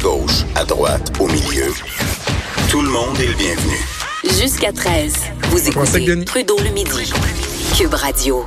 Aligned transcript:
Gauche, 0.00 0.44
à 0.54 0.64
droite, 0.64 1.12
au 1.20 1.26
milieu. 1.26 1.66
Tout 2.70 2.80
le 2.80 2.88
monde 2.88 3.18
est 3.20 3.26
le 3.26 3.34
bienvenu. 3.34 3.76
Jusqu'à 4.40 4.72
13, 4.72 5.12
vous 5.50 5.68
écoutez 5.68 6.24
Trudeau 6.24 6.56
le 6.58 6.70
midi. 6.70 7.12
Cube 7.76 7.92
Radio. 7.92 8.44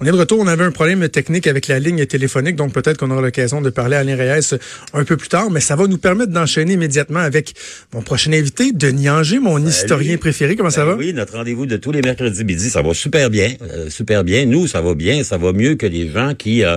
On 0.00 0.06
est 0.06 0.10
de 0.10 0.16
retour. 0.16 0.40
On 0.40 0.46
avait 0.48 0.64
un 0.64 0.72
problème 0.72 1.08
technique 1.08 1.46
avec 1.46 1.68
la 1.68 1.78
ligne 1.78 2.04
téléphonique, 2.06 2.56
donc 2.56 2.72
peut-être 2.72 2.96
qu'on 2.96 3.10
aura 3.10 3.22
l'occasion 3.22 3.60
de 3.60 3.70
parler 3.70 3.96
à 3.96 4.00
Alain 4.00 4.16
Reyes 4.16 4.58
un 4.92 5.04
peu 5.04 5.16
plus 5.16 5.28
tard, 5.28 5.50
mais 5.50 5.60
ça 5.60 5.76
va 5.76 5.86
nous 5.86 5.98
permettre 5.98 6.32
d'enchaîner 6.32 6.72
immédiatement 6.72 7.20
avec 7.20 7.54
mon 7.94 8.02
prochain 8.02 8.32
invité, 8.32 8.72
Denis 8.72 9.10
Anger, 9.10 9.38
mon 9.38 9.64
historien 9.64 10.16
préféré. 10.16 10.56
Comment 10.56 10.70
ça 10.70 10.84
Ben 10.84 10.92
va? 10.92 10.96
Oui, 10.96 11.12
notre 11.12 11.34
rendez-vous 11.34 11.66
de 11.66 11.76
tous 11.76 11.92
les 11.92 12.02
mercredis 12.02 12.44
midi, 12.44 12.68
ça 12.68 12.82
va 12.82 12.94
super 12.94 13.30
bien, 13.30 13.54
euh, 13.62 13.88
super 13.90 14.24
bien. 14.24 14.44
Nous, 14.44 14.66
ça 14.66 14.80
va 14.80 14.94
bien, 14.94 15.22
ça 15.22 15.38
va 15.38 15.52
mieux 15.52 15.76
que 15.76 15.86
les 15.86 16.10
gens 16.10 16.34
qui, 16.34 16.64
euh, 16.64 16.76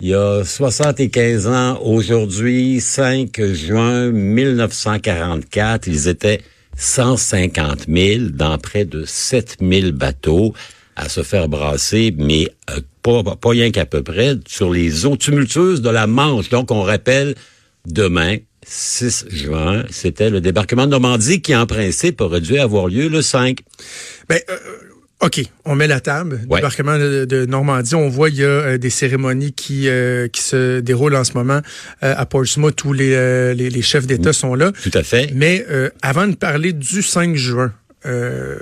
il 0.00 0.08
y 0.08 0.14
a 0.14 0.44
75 0.44 1.48
ans, 1.48 1.80
aujourd'hui, 1.82 2.80
5 2.80 3.42
juin 3.52 4.10
1944, 4.10 5.88
ils 5.88 6.06
étaient 6.06 6.40
150 6.76 7.86
000 7.88 8.30
dans 8.30 8.58
près 8.58 8.84
de 8.84 9.04
7 9.04 9.56
000 9.60 9.92
bateaux 9.92 10.54
à 10.94 11.08
se 11.08 11.22
faire 11.22 11.48
brasser, 11.48 12.14
mais 12.16 12.48
euh, 12.70 12.80
pas, 13.02 13.22
rien 13.44 13.70
qu'à 13.70 13.86
peu 13.86 14.02
près, 14.02 14.36
sur 14.46 14.72
les 14.72 15.04
eaux 15.04 15.16
tumultueuses 15.16 15.82
de 15.82 15.90
la 15.90 16.06
Manche. 16.06 16.48
Donc, 16.48 16.70
on 16.70 16.82
rappelle, 16.82 17.34
demain, 17.84 18.36
6 18.66 19.26
juin, 19.30 19.84
c'était 19.90 20.30
le 20.30 20.40
débarquement 20.40 20.86
de 20.86 20.90
Normandie 20.90 21.40
qui, 21.40 21.56
en 21.56 21.66
principe, 21.66 22.20
aurait 22.20 22.40
dû 22.40 22.58
avoir 22.58 22.86
lieu 22.86 23.08
le 23.08 23.22
5. 23.22 23.58
Ben, 24.28 24.40
euh, 24.48 24.56
OK, 25.20 25.40
on 25.64 25.74
met 25.74 25.88
la 25.88 25.98
table. 26.00 26.40
Ouais. 26.48 26.58
Débarquement 26.58 26.96
de, 26.96 27.24
de 27.24 27.44
Normandie, 27.44 27.96
on 27.96 28.08
voit 28.08 28.28
il 28.28 28.36
y 28.36 28.44
a 28.44 28.46
euh, 28.46 28.78
des 28.78 28.90
cérémonies 28.90 29.52
qui 29.52 29.88
euh, 29.88 30.28
qui 30.28 30.42
se 30.42 30.78
déroulent 30.78 31.16
en 31.16 31.24
ce 31.24 31.32
moment 31.32 31.60
euh, 32.04 32.14
à 32.16 32.24
Portsmouth 32.24 32.84
où 32.84 32.92
les, 32.92 33.14
euh, 33.14 33.52
les, 33.52 33.68
les 33.68 33.82
chefs 33.82 34.06
d'État 34.06 34.32
sont 34.32 34.54
là. 34.54 34.70
Tout 34.80 34.92
à 34.94 35.02
fait. 35.02 35.30
Mais 35.34 35.66
euh, 35.70 35.90
avant 36.02 36.28
de 36.28 36.36
parler 36.36 36.72
du 36.72 37.02
5 37.02 37.34
juin, 37.34 37.72
euh, 38.06 38.58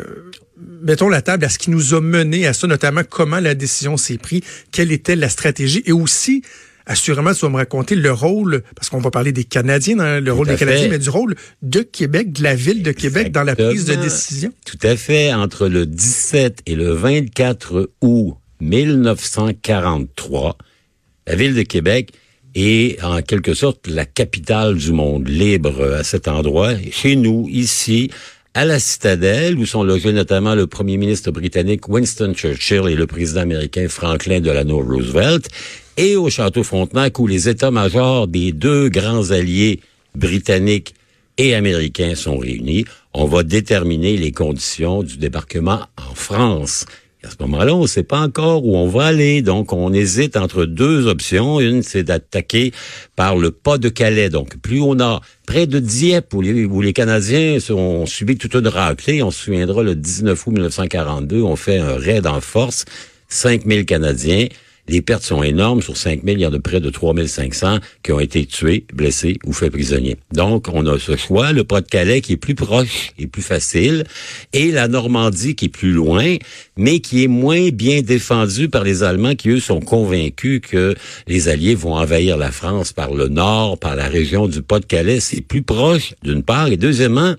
mettons 0.83 1.11
la 1.11 1.21
table 1.21 1.45
à 1.45 1.51
ce 1.51 1.59
qui 1.59 1.71
nous 1.71 1.93
a 1.93 2.01
mené 2.01 2.47
à 2.47 2.55
ça, 2.55 2.67
notamment 2.67 3.03
comment 3.09 3.41
la 3.41 3.55
décision 3.55 3.99
s'est 3.99 4.17
prise, 4.17 4.41
quelle 4.73 4.93
était 4.93 5.17
la 5.17 5.29
stratégie 5.29 5.83
et 5.85 5.93
aussi, 5.93 6.43
assurément, 6.87 7.35
tu 7.35 7.41
vas 7.41 7.51
me 7.51 7.57
raconter 7.57 7.95
le 7.97 8.13
rôle, 8.13 8.63
parce 8.75 8.89
qu'on 8.89 9.01
va 9.01 9.11
parler 9.11 9.33
des 9.33 9.45
Canadiens, 9.45 9.97
dans 9.97 10.25
le 10.25 10.33
rôle 10.33 10.47
des 10.47 10.57
Canadiens, 10.57 10.89
mais 10.89 10.99
du 10.99 11.11
rôle 11.11 11.35
de 11.63 11.81
Québec, 11.81 12.33
de 12.33 12.43
la 12.43 12.55
ville 12.55 12.83
de 12.83 12.93
Québec 12.93 13.33
dans 13.33 13.43
la 13.43 13.57
prise 13.57 13.85
de 13.85 13.95
décision. 13.95 14.53
Tout 14.65 14.79
à 14.83 14.97
fait. 14.97 15.35
Entre 15.35 15.69
le 15.69 15.85
17 15.85 16.63
et 16.67 16.77
le 16.77 16.93
24 16.93 17.91
août 18.01 18.37
1943, 18.61 20.57
la 21.27 21.35
ville 21.35 21.55
de 21.55 21.63
Québec 21.63 22.13
est 22.55 23.03
en 23.05 23.21
quelque 23.21 23.53
sorte 23.53 23.87
la 23.87 24.07
capitale 24.07 24.77
du 24.77 24.93
monde 24.93 25.29
libre 25.29 25.97
à 25.99 26.05
cet 26.05 26.29
endroit. 26.29 26.73
Chez 26.91 27.17
nous, 27.17 27.47
ici, 27.51 28.11
à 28.55 28.65
la 28.65 28.79
citadelle, 28.79 29.59
où 29.59 29.67
sont 29.67 29.83
logés 29.83 30.13
notamment 30.13 30.55
le 30.55 30.67
premier 30.67 30.97
ministre 30.97 31.31
britannique 31.31 31.89
Winston 31.89 32.33
Churchill 32.35 32.89
et 32.89 32.95
le 32.95 33.07
président 33.07 33.43
américain 33.43 33.87
Franklin 33.89 34.41
Delano 34.41 34.81
Roosevelt, 34.81 35.49
et 35.97 36.17
au 36.17 36.31
château 36.31 36.63
Frontenac, 36.63 37.19
où 37.19 37.27
les 37.27 37.49
états-majors 37.49 38.29
des 38.29 38.53
deux 38.53 38.89
grands 38.89 39.31
alliés 39.31 39.81
britanniques 40.15 40.95
et 41.39 41.55
américains 41.55 42.15
sont 42.15 42.39
réunis. 42.39 42.85
On 43.13 43.27
va 43.27 43.43
déterminer 43.43 44.17
les 44.17 44.33
conditions 44.33 45.03
du 45.03 45.17
débarquement 45.17 45.87
en 45.97 46.15
France. 46.15 46.87
À 47.25 47.31
ce 47.31 47.37
moment-là, 47.41 47.75
on 47.75 47.83
ne 47.83 47.87
sait 47.87 48.05
pas 48.05 48.21
encore 48.21 48.65
où 48.65 48.77
on 48.77 48.87
va 48.87 49.07
aller. 49.07 49.43
Donc, 49.43 49.73
on 49.73 49.93
hésite 49.93 50.37
entre 50.37 50.65
deux 50.65 51.09
options. 51.09 51.59
Une, 51.59 51.83
c'est 51.83 52.05
d'attaquer 52.05 52.73
par 53.17 53.37
le 53.37 53.51
pas 53.51 53.79
de 53.79 53.89
Calais, 53.89 54.29
donc 54.29 54.57
plus 54.59 54.81
au 54.81 54.95
nord, 54.95 55.23
près 55.45 55.67
de 55.67 55.81
Dieppe, 55.81 56.33
où 56.35 56.41
les, 56.41 56.93
Canadiens 56.93 57.59
ont 57.71 58.07
subi 58.07 58.37
toute 58.37 58.55
une 58.55 58.69
raclée. 58.69 59.25
On 59.25 59.33
se 59.33 59.45
souviendra, 59.45 59.83
le 59.83 59.97
19 59.97 60.47
août 60.47 60.53
1942, 60.53 61.43
on 61.43 61.57
fait 61.57 61.79
un 61.79 61.97
raid 61.97 62.27
en 62.27 62.41
force. 62.41 62.85
5000 63.29 63.87
Canadiens. 63.87 64.47
Les 64.89 65.03
pertes 65.03 65.25
sont 65.25 65.43
énormes. 65.43 65.83
Sur 65.83 65.97
5 65.97 66.23
000, 66.25 66.37
il 66.37 66.41
y 66.41 66.47
en 66.47 66.53
a 66.53 66.59
près 66.59 66.81
de 66.81 66.91
3 66.91 67.15
500 67.27 67.79
qui 68.03 68.13
ont 68.13 68.21
été 68.21 68.47
tués, 68.47 68.85
blessés 68.93 69.39
ou 69.45 69.53
faits 69.53 69.73
prisonniers. 69.73 70.17
Donc, 70.33 70.69
on 70.73 70.87
a 70.87 70.99
ce 70.99 71.17
choix, 71.17 71.53
le 71.53 71.65
Pas-de-Calais 71.65 72.21
qui 72.21 72.35
est 72.35 72.37
plus 72.37 72.55
proche 72.55 73.11
et 73.19 73.27
plus 73.27 73.43
facile, 73.43 74.05
et 74.53 74.71
la 74.71 74.89
Normandie 74.89 75.55
qui 75.55 75.67
est 75.67 75.69
plus 75.69 75.93
loin, 75.93 76.37
mais 76.77 77.01
qui 77.01 77.25
est 77.25 77.29
moins 77.29 77.71
bien 77.71 78.03
défendue 78.03 78.69
par 78.69 78.85
les 78.85 79.03
Allemands 79.03 79.35
qui, 79.35 79.51
eux, 79.51 79.61
sont 79.61 79.81
convaincus 79.81 80.61
que 80.61 80.95
les 81.27 81.49
Alliés 81.49 81.75
vont 81.75 81.95
envahir 81.95 82.37
la 82.37 82.53
France 82.53 82.93
par 82.93 83.13
le 83.13 83.29
nord, 83.29 83.79
par 83.79 83.97
la 83.97 84.09
région 84.09 84.47
du 84.47 84.63
Pas-de-Calais. 84.63 85.21
C'est 85.21 85.41
plus 85.41 85.63
proche, 85.63 86.15
d'une 86.23 86.43
part, 86.43 86.69
et 86.69 86.77
deuxièmement, 86.77 87.35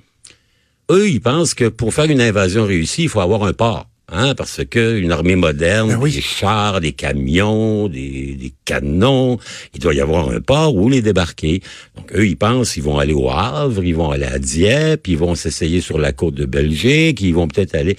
eux, 0.92 1.10
ils 1.10 1.22
pensent 1.22 1.54
que 1.54 1.66
pour 1.66 1.94
faire 1.94 2.06
une 2.06 2.22
invasion 2.22 2.66
réussie, 2.66 3.04
il 3.04 3.10
faut 3.10 3.20
avoir 3.20 3.44
un 3.44 3.54
port. 3.54 3.88
Hein, 4.10 4.36
parce 4.36 4.62
que 4.64 4.98
une 4.98 5.12
armée 5.12 5.36
moderne, 5.36 5.90
Ben 5.90 6.00
oui. 6.00 6.14
des 6.14 6.22
chars, 6.22 6.80
des 6.80 6.94
camions, 6.94 7.90
des, 7.90 8.36
des 8.40 8.54
canons, 8.64 9.38
il 9.74 9.82
doit 9.82 9.94
y 9.94 10.00
avoir 10.00 10.30
un 10.30 10.40
port 10.40 10.74
où 10.76 10.88
les 10.88 11.02
débarquer. 11.02 11.62
Donc 11.98 12.16
eux, 12.16 12.26
ils 12.26 12.38
pensent 12.38 12.72
qu'ils 12.72 12.84
vont 12.84 13.00
aller 13.00 13.12
au 13.14 13.30
Havre, 13.30 13.84
ils 13.84 13.94
vont 13.94 14.10
aller 14.10 14.24
à 14.24 14.40
Dieppe, 14.40 15.10
ils 15.10 15.18
vont 15.18 15.36
s'essayer 15.36 15.82
sur 15.82 15.98
la 15.98 16.14
côte 16.14 16.36
de 16.36 16.46
Belgique, 16.46 17.20
ils 17.20 17.34
vont 17.34 17.50
peut-être 17.50 17.76
aller. 17.76 17.98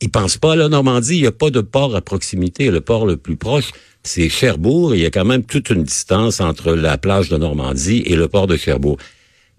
Ils 0.00 0.10
pensent 0.10 0.36
pas 0.36 0.52
à 0.52 0.56
la 0.56 0.68
Normandie, 0.68 1.16
il 1.16 1.22
n'y 1.22 1.26
a 1.26 1.32
pas 1.32 1.50
de 1.50 1.60
port 1.60 1.96
à 1.96 2.02
proximité. 2.02 2.70
Le 2.70 2.80
port 2.80 3.04
le 3.04 3.16
plus 3.16 3.34
proche, 3.36 3.72
c'est 4.04 4.28
Cherbourg. 4.28 4.94
Il 4.94 5.00
y 5.00 5.06
a 5.06 5.10
quand 5.10 5.24
même 5.24 5.42
toute 5.42 5.70
une 5.70 5.82
distance 5.82 6.40
entre 6.40 6.70
la 6.72 6.98
plage 6.98 7.30
de 7.30 7.36
Normandie 7.36 8.04
et 8.06 8.14
le 8.14 8.28
port 8.28 8.46
de 8.46 8.56
Cherbourg 8.56 8.96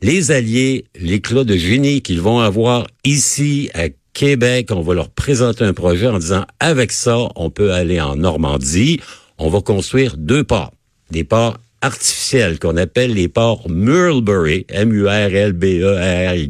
les 0.01 0.31
Alliés, 0.31 0.85
l'éclat 0.97 1.43
de 1.43 1.57
génie 1.57 2.01
qu'ils 2.01 2.21
vont 2.21 2.39
avoir 2.39 2.87
ici 3.03 3.69
à 3.73 3.89
Québec, 4.13 4.69
on 4.71 4.81
va 4.81 4.93
leur 4.93 5.09
présenter 5.09 5.63
un 5.63 5.73
projet 5.73 6.07
en 6.07 6.19
disant, 6.19 6.45
avec 6.59 6.91
ça, 6.91 7.17
on 7.35 7.49
peut 7.49 7.71
aller 7.73 8.01
en 8.01 8.15
Normandie, 8.15 8.99
on 9.37 9.49
va 9.49 9.61
construire 9.61 10.17
deux 10.17 10.43
ports, 10.43 10.73
des 11.11 11.23
ports 11.23 11.57
artificiels 11.81 12.59
qu'on 12.59 12.77
appelle 12.77 13.13
les 13.13 13.27
ports 13.27 13.69
Murlbury, 13.69 14.65
M-U-R-L-B-E-R-Y. 14.69 16.49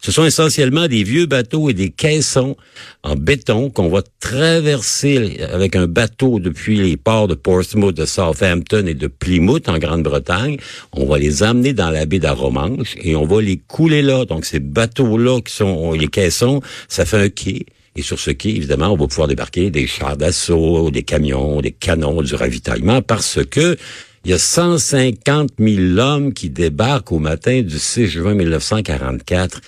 Ce 0.00 0.12
sont 0.12 0.24
essentiellement 0.24 0.88
des 0.88 1.02
vieux 1.04 1.26
bateaux 1.26 1.70
et 1.70 1.74
des 1.74 1.90
caissons 1.90 2.56
en 3.02 3.16
béton 3.16 3.70
qu'on 3.70 3.88
va 3.88 4.02
traverser 4.20 5.38
avec 5.52 5.74
un 5.76 5.86
bateau 5.86 6.38
depuis 6.38 6.76
les 6.76 6.96
ports 6.96 7.28
de 7.28 7.34
Portsmouth, 7.34 7.96
de 7.96 8.04
Southampton 8.04 8.86
et 8.86 8.94
de 8.94 9.06
Plymouth 9.06 9.68
en 9.68 9.78
Grande-Bretagne. 9.78 10.58
On 10.92 11.06
va 11.06 11.18
les 11.18 11.42
amener 11.42 11.72
dans 11.72 11.90
la 11.90 12.06
baie 12.06 12.18
d'Aromanche 12.18 12.94
et 13.02 13.16
on 13.16 13.26
va 13.26 13.40
les 13.40 13.56
couler 13.56 14.02
là. 14.02 14.24
Donc 14.24 14.44
ces 14.44 14.60
bateaux-là 14.60 15.40
qui 15.40 15.52
sont 15.52 15.92
les 15.92 16.08
caissons, 16.08 16.60
ça 16.88 17.04
fait 17.04 17.18
un 17.18 17.28
quai. 17.28 17.66
Et 17.94 18.02
sur 18.02 18.18
ce 18.18 18.30
quai, 18.30 18.50
évidemment, 18.50 18.88
on 18.88 18.96
va 18.96 19.06
pouvoir 19.06 19.28
débarquer 19.28 19.70
des 19.70 19.86
chars 19.86 20.16
d'assaut, 20.16 20.90
des 20.90 21.02
camions, 21.02 21.60
des 21.60 21.72
canons, 21.72 22.22
du 22.22 22.34
ravitaillement, 22.34 23.02
parce 23.02 23.40
que 23.44 23.76
il 24.24 24.30
y 24.30 24.34
a 24.34 24.38
150 24.38 25.50
000 25.58 25.98
hommes 25.98 26.32
qui 26.32 26.48
débarquent 26.48 27.12
au 27.12 27.18
matin 27.18 27.62
du 27.62 27.78
6 27.78 28.06
juin 28.06 28.34
1944. 28.34 29.60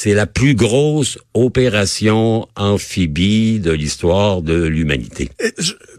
C'est 0.00 0.14
la 0.14 0.28
plus 0.28 0.54
grosse 0.54 1.18
opération 1.34 2.46
amphibie 2.54 3.58
de 3.58 3.72
l'histoire 3.72 4.42
de 4.42 4.54
l'humanité. 4.64 5.28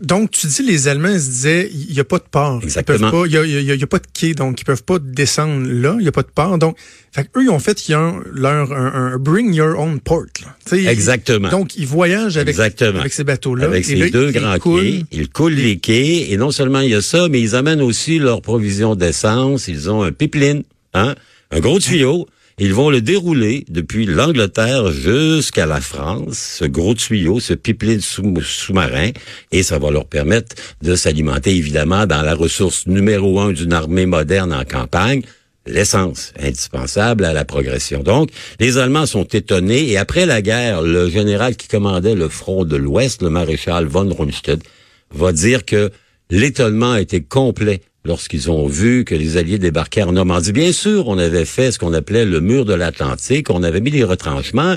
Donc, 0.01 0.31
tu 0.31 0.48
dis, 0.48 0.63
les 0.63 0.88
Allemands 0.88 1.19
se 1.19 1.30
disaient, 1.30 1.69
il 1.69 1.94
n'y 1.94 2.00
a 2.00 2.06
pas 2.06 2.19
de 2.19 2.24
port. 2.31 2.62
Exactement. 2.63 3.25
Il 3.25 3.31
n'y 3.31 3.36
a, 3.38 3.46
y 3.46 3.72
a- 3.72 3.75
y 3.75 3.84
a 3.84 3.88
pas 3.88 4.00
de 4.00 4.07
quai, 4.18 4.34
donc 4.34 4.62
ils 4.62 4.63
peuvent 4.63 4.86
pas 4.86 5.00
descendre 5.00 5.68
là. 5.68 5.98
Il 6.00 6.04
n'y 6.04 6.07
a 6.07 6.13
pas 6.13 6.22
de 6.22 6.30
port. 6.34 6.57
Donc, 6.57 6.78
fait 7.12 7.28
eux, 7.36 7.44
ils 7.44 7.50
ont 7.50 7.60
fait 7.60 7.90
ils 7.90 7.96
ont 7.96 8.22
leur 8.34 8.72
un, 8.72 9.12
un 9.16 9.18
bring 9.18 9.54
your 9.54 9.78
own 9.78 10.00
port. 10.00 10.24
Exactement. 10.72 11.50
Donc, 11.50 11.75
ils 11.75 11.86
voyagent 11.86 12.38
avec, 12.38 12.48
Exactement. 12.54 13.01
avec 13.01 13.12
ces 13.12 13.25
bateaux-là. 13.25 13.66
Avec 13.66 13.84
ces 13.84 13.98
là, 13.98 14.10
deux 14.10 14.30
ils 14.30 14.40
grands 14.40 14.60
coulent. 14.60 14.81
quais, 14.81 15.04
ils 15.12 15.28
coulent 15.30 15.54
les 15.56 15.78
quais, 15.78 16.31
et 16.31 16.38
non 16.38 16.51
seulement 16.51 16.80
il 16.80 16.92
y 16.92 16.96
a 16.96 17.01
ça, 17.01 17.28
mais 17.28 17.42
ils 17.42 17.54
amènent 17.54 17.81
aussi 17.81 18.18
leur 18.18 18.42
provision 18.42 18.96
d'essence, 18.96 19.68
ils 19.68 19.90
ont 19.90 20.04
un 20.04 20.13
pipeline, 20.13 20.63
hein, 20.94 21.16
un 21.51 21.60
gros 21.60 21.80
tuyau, 21.80 22.28
Ils 22.62 22.74
vont 22.74 22.90
le 22.90 23.00
dérouler 23.00 23.64
depuis 23.70 24.06
l'Angleterre 24.06 24.92
jusqu'à 24.92 25.66
la 25.66 25.80
France, 25.80 26.58
ce 26.60 26.66
gros 26.66 26.94
tuyau, 26.94 27.40
ce 27.40 27.54
pipeline 27.54 28.02
sous- 28.02 28.42
sous-marin, 28.42 29.12
et 29.54 29.64
ça 29.64 29.80
va 29.80 29.92
leur 29.92 30.06
permettre 30.06 30.58
de 30.82 30.94
s'alimenter 30.96 31.56
évidemment 31.56 32.06
dans 32.06 32.22
la 32.22 32.36
ressource 32.36 32.86
numéro 32.86 33.40
un 33.40 33.54
d'une 33.54 33.72
armée 33.72 34.06
moderne 34.06 34.52
en 34.52 34.66
campagne, 34.66 35.22
l'essence, 35.68 36.34
indispensable 36.38 37.24
à 37.24 37.32
la 37.32 37.46
progression. 37.46 38.04
Donc, 38.04 38.30
les 38.60 38.78
Allemands 38.78 39.06
sont 39.06 39.24
étonnés, 39.24 39.90
et 39.90 39.98
après 39.98 40.26
la 40.26 40.42
guerre, 40.42 40.82
le 40.82 41.10
général 41.10 41.56
qui 41.56 41.70
commandait 41.70 42.16
le 42.16 42.28
front 42.28 42.66
de 42.66 42.76
l'Ouest, 42.76 43.22
le 43.22 43.30
maréchal 43.30 43.86
von 43.86 44.14
Rundstedt, 44.14 44.66
va 45.12 45.32
dire 45.32 45.64
que 45.64 45.92
l'étonnement 46.30 46.96
été 46.98 47.22
complet 47.22 47.80
lorsqu'ils 48.10 48.50
ont 48.50 48.66
vu 48.66 49.06
que 49.06 49.14
les 49.14 49.38
Alliés 49.38 49.60
débarquaient 49.60 50.02
en 50.02 50.14
Normandie. 50.14 50.52
Bien 50.52 50.72
sûr, 50.72 51.08
on 51.08 51.20
avait 51.20 51.46
fait 51.46 51.72
ce 51.72 51.78
qu'on 51.78 51.94
appelait 51.94 52.26
le 52.26 52.42
mur 52.42 52.66
de 52.66 52.74
l'Atlantique, 52.74 53.52
on 53.52 53.62
avait 53.62 53.82
mis 53.82 53.92
des 53.92 54.04
retranchements, 54.04 54.76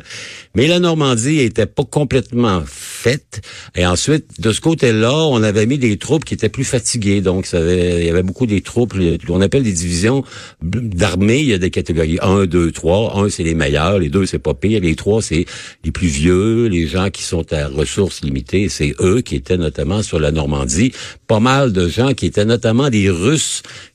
mais 0.55 0.67
la 0.67 0.79
Normandie 0.81 1.41
était 1.41 1.65
pas 1.65 1.85
complètement 1.85 2.63
faite. 2.67 3.41
Et 3.75 3.87
ensuite, 3.87 4.39
de 4.39 4.53
ce 4.53 4.61
côté-là, 4.61 5.15
on 5.15 5.43
avait 5.43 5.65
mis 5.65 5.79
des 5.79 5.97
troupes 5.97 6.27
qui 6.27 6.35
étaient 6.35 6.51
plus 6.51 6.65
fatiguées. 6.65 7.23
Donc, 7.23 7.49
il 7.55 8.05
y 8.05 8.11
avait 8.11 8.23
beaucoup 8.23 8.45
des 8.45 8.61
troupes, 8.61 8.95
on 9.31 9.41
appelle 9.41 9.63
des 9.63 9.73
divisions 9.73 10.25
d'armée. 10.61 11.41
Il 11.41 11.49
y 11.49 11.55
a 11.55 11.59
des 11.59 11.71
catégories 11.71 12.19
1, 12.21 12.45
2, 12.45 12.71
3. 12.71 13.19
1, 13.25 13.31
c'est 13.31 13.45
les 13.45 13.55
meilleurs. 13.55 13.99
Les 13.99 14.11
2, 14.11 14.27
c'est 14.27 14.39
pas 14.39 14.53
pire. 14.53 14.81
Les 14.83 14.95
3, 14.95 15.23
c'est 15.23 15.47
les 15.85 15.91
plus 15.91 16.09
vieux, 16.09 16.67
les 16.67 16.87
gens 16.87 17.09
qui 17.09 17.23
sont 17.23 17.51
à 17.53 17.67
ressources 17.67 18.23
limitées. 18.23 18.69
C'est 18.69 18.95
eux 19.01 19.23
qui 19.23 19.37
étaient 19.37 19.57
notamment 19.57 20.03
sur 20.03 20.21
la 20.21 20.33
Normandie. 20.33 20.93
Pas 21.27 21.41
mal 21.41 21.73
de 21.73 21.89
gens 21.89 22.13
qui 22.13 22.27
étaient 22.27 22.45
notamment 22.45 22.91
des 22.91 23.09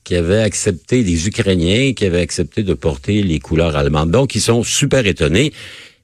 Qui 0.04 0.16
avaient 0.16 0.42
accepté, 0.42 1.02
des 1.02 1.26
Ukrainiens 1.26 1.92
qui 1.92 2.06
avaient 2.06 2.20
accepté 2.20 2.62
de 2.62 2.74
porter 2.74 3.22
les 3.22 3.40
couleurs 3.40 3.76
allemandes. 3.76 4.10
Donc, 4.10 4.34
ils 4.34 4.40
sont 4.40 4.62
super 4.62 5.06
étonnés. 5.06 5.52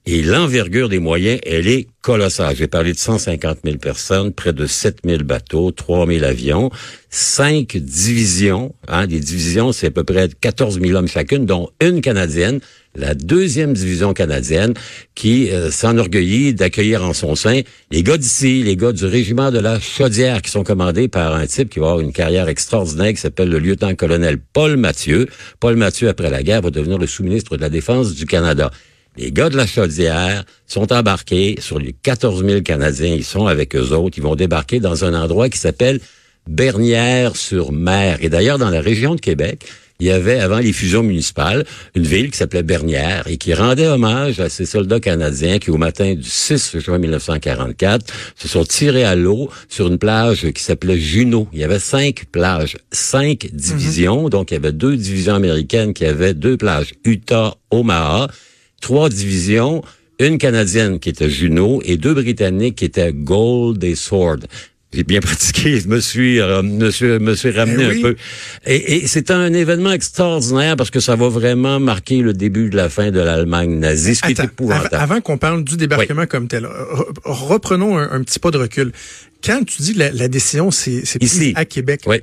Et 0.06 0.20
l'envergure 0.20 0.90
des 0.90 0.98
moyens, 0.98 1.40
elle 1.46 1.66
est 1.66 1.88
colossale. 2.02 2.54
J'ai 2.54 2.66
parlé 2.66 2.92
de 2.92 2.98
150 2.98 3.60
000 3.64 3.78
personnes, 3.78 4.34
près 4.34 4.52
de 4.52 4.66
7 4.66 4.98
000 5.02 5.22
bateaux, 5.24 5.70
3 5.70 6.06
000 6.06 6.24
avions, 6.24 6.70
cinq 7.08 7.78
divisions. 7.78 8.74
Hein, 8.86 9.06
des 9.06 9.18
divisions, 9.18 9.72
c'est 9.72 9.86
à 9.86 9.90
peu 9.90 10.04
près 10.04 10.28
14 10.28 10.78
000 10.78 10.92
hommes 10.92 11.08
chacune, 11.08 11.46
dont 11.46 11.70
une 11.80 12.02
canadienne, 12.02 12.60
la 12.94 13.14
deuxième 13.14 13.72
division 13.72 14.12
canadienne, 14.12 14.74
qui 15.14 15.50
euh, 15.50 15.70
s'enorgueillit 15.70 16.52
d'accueillir 16.52 17.02
en 17.02 17.14
son 17.14 17.34
sein 17.34 17.62
les 17.90 18.02
gars 18.02 18.18
d'ici, 18.18 18.62
les 18.62 18.76
gars 18.76 18.92
du 18.92 19.06
régiment 19.06 19.50
de 19.50 19.58
la 19.58 19.80
Chaudière, 19.80 20.42
qui 20.42 20.50
sont 20.50 20.64
commandés 20.64 21.08
par 21.08 21.34
un 21.34 21.46
type 21.46 21.70
qui 21.70 21.78
va 21.78 21.86
avoir 21.86 22.00
une 22.00 22.12
carrière 22.12 22.48
extraordinaire, 22.48 23.14
qui 23.14 23.22
s'appelle 23.22 23.48
le 23.48 23.58
lieutenant-colonel 23.58 24.36
Paul 24.52 24.76
Mathieu. 24.76 25.28
Paul 25.60 25.76
Mathieu, 25.76 26.10
après 26.10 26.28
la 26.28 26.42
guerre, 26.42 26.60
va 26.60 26.70
devenir 26.70 26.98
le 26.98 27.06
sous-ministre 27.06 27.56
de 27.56 27.62
la 27.62 27.70
Défense 27.70 28.14
du 28.14 28.26
Canada. 28.26 28.70
Les 29.16 29.30
gars 29.30 29.48
de 29.48 29.56
la 29.56 29.66
Chaudière 29.66 30.44
sont 30.66 30.92
embarqués 30.92 31.56
sur 31.60 31.78
les 31.78 31.92
14 31.92 32.44
000 32.44 32.62
Canadiens. 32.62 33.14
Ils 33.14 33.24
sont 33.24 33.46
avec 33.46 33.76
eux 33.76 33.92
autres. 33.92 34.18
Ils 34.18 34.22
vont 34.24 34.34
débarquer 34.34 34.80
dans 34.80 35.04
un 35.04 35.14
endroit 35.14 35.48
qui 35.48 35.58
s'appelle 35.58 36.00
Bernières-sur-Mer. 36.48 38.18
Et 38.22 38.28
d'ailleurs, 38.28 38.58
dans 38.58 38.70
la 38.70 38.80
région 38.80 39.14
de 39.14 39.20
Québec, 39.20 39.64
il 40.00 40.08
y 40.08 40.10
avait, 40.10 40.40
avant 40.40 40.58
les 40.58 40.72
fusions 40.72 41.04
municipales, 41.04 41.64
une 41.94 42.02
ville 42.02 42.32
qui 42.32 42.36
s'appelait 42.36 42.64
Bernières 42.64 43.28
et 43.28 43.36
qui 43.36 43.54
rendait 43.54 43.86
hommage 43.86 44.40
à 44.40 44.48
ces 44.48 44.66
soldats 44.66 44.98
canadiens 44.98 45.60
qui, 45.60 45.70
au 45.70 45.76
matin 45.76 46.14
du 46.14 46.28
6 46.28 46.78
juin 46.80 46.98
1944, 46.98 48.12
se 48.34 48.48
sont 48.48 48.64
tirés 48.64 49.04
à 49.04 49.14
l'eau 49.14 49.48
sur 49.68 49.86
une 49.86 49.98
plage 49.98 50.50
qui 50.50 50.62
s'appelait 50.64 50.98
Juno. 50.98 51.46
Il 51.52 51.60
y 51.60 51.64
avait 51.64 51.78
cinq 51.78 52.24
plages, 52.32 52.76
cinq 52.90 53.48
divisions. 53.52 54.28
Donc, 54.28 54.50
il 54.50 54.54
y 54.54 54.56
avait 54.56 54.72
deux 54.72 54.96
divisions 54.96 55.36
américaines 55.36 55.94
qui 55.94 56.04
avaient 56.04 56.34
deux 56.34 56.56
plages, 56.56 56.94
Utah, 57.04 57.54
Omaha, 57.70 58.26
trois 58.84 59.08
divisions, 59.08 59.82
une 60.20 60.36
canadienne 60.38 60.98
qui 61.00 61.08
était 61.08 61.30
Juno 61.30 61.80
et 61.84 61.96
deux 61.96 62.12
britanniques 62.14 62.76
qui 62.76 62.84
étaient 62.84 63.12
Gold 63.14 63.82
et 63.82 63.94
Sword. 63.94 64.40
J'ai 64.92 65.02
bien 65.02 65.20
pratiqué, 65.28 65.80
je 65.80 65.88
me 65.88 65.98
suis, 66.00 66.38
euh, 66.40 66.62
me 66.62 66.90
suis, 66.90 67.18
me 67.18 67.34
suis 67.34 67.50
ramené 67.50 67.82
Eh 67.84 67.88
oui. 67.88 67.98
un 67.98 68.02
peu. 68.02 68.16
Et, 68.66 68.96
et 68.96 69.06
c'est 69.06 69.30
un 69.30 69.52
événement 69.52 69.90
extraordinaire 69.90 70.76
parce 70.76 70.90
que 70.90 71.00
ça 71.00 71.16
va 71.16 71.28
vraiment 71.28 71.80
marquer 71.80 72.18
le 72.20 72.32
début 72.32 72.68
de 72.70 72.76
la 72.76 72.88
fin 72.88 73.10
de 73.10 73.18
l'Allemagne 73.18 73.78
nazie, 73.78 74.14
ce 74.14 74.22
qui 74.22 74.28
est 74.32 74.40
Attends, 74.40 74.50
épouvantable. 74.52 74.94
av- 74.94 75.02
avant 75.02 75.20
qu'on 75.20 75.38
parle 75.38 75.64
du 75.64 75.76
débarquement 75.76 76.26
comme 76.26 76.46
tel, 76.46 76.64
re- 76.64 77.06
reprenons 77.24 77.98
un, 77.98 78.08
un 78.12 78.22
petit 78.22 78.38
pas 78.38 78.50
de 78.52 78.58
recul. 78.58 78.92
Quand 79.42 79.64
tu 79.64 79.82
dis 79.82 79.94
que 79.94 79.98
la, 79.98 80.10
la 80.12 80.28
décision, 80.28 80.70
c'est 80.70 81.02
Ici. 81.20 81.54
à 81.56 81.64
Québec, 81.64 82.02
Oui. 82.06 82.18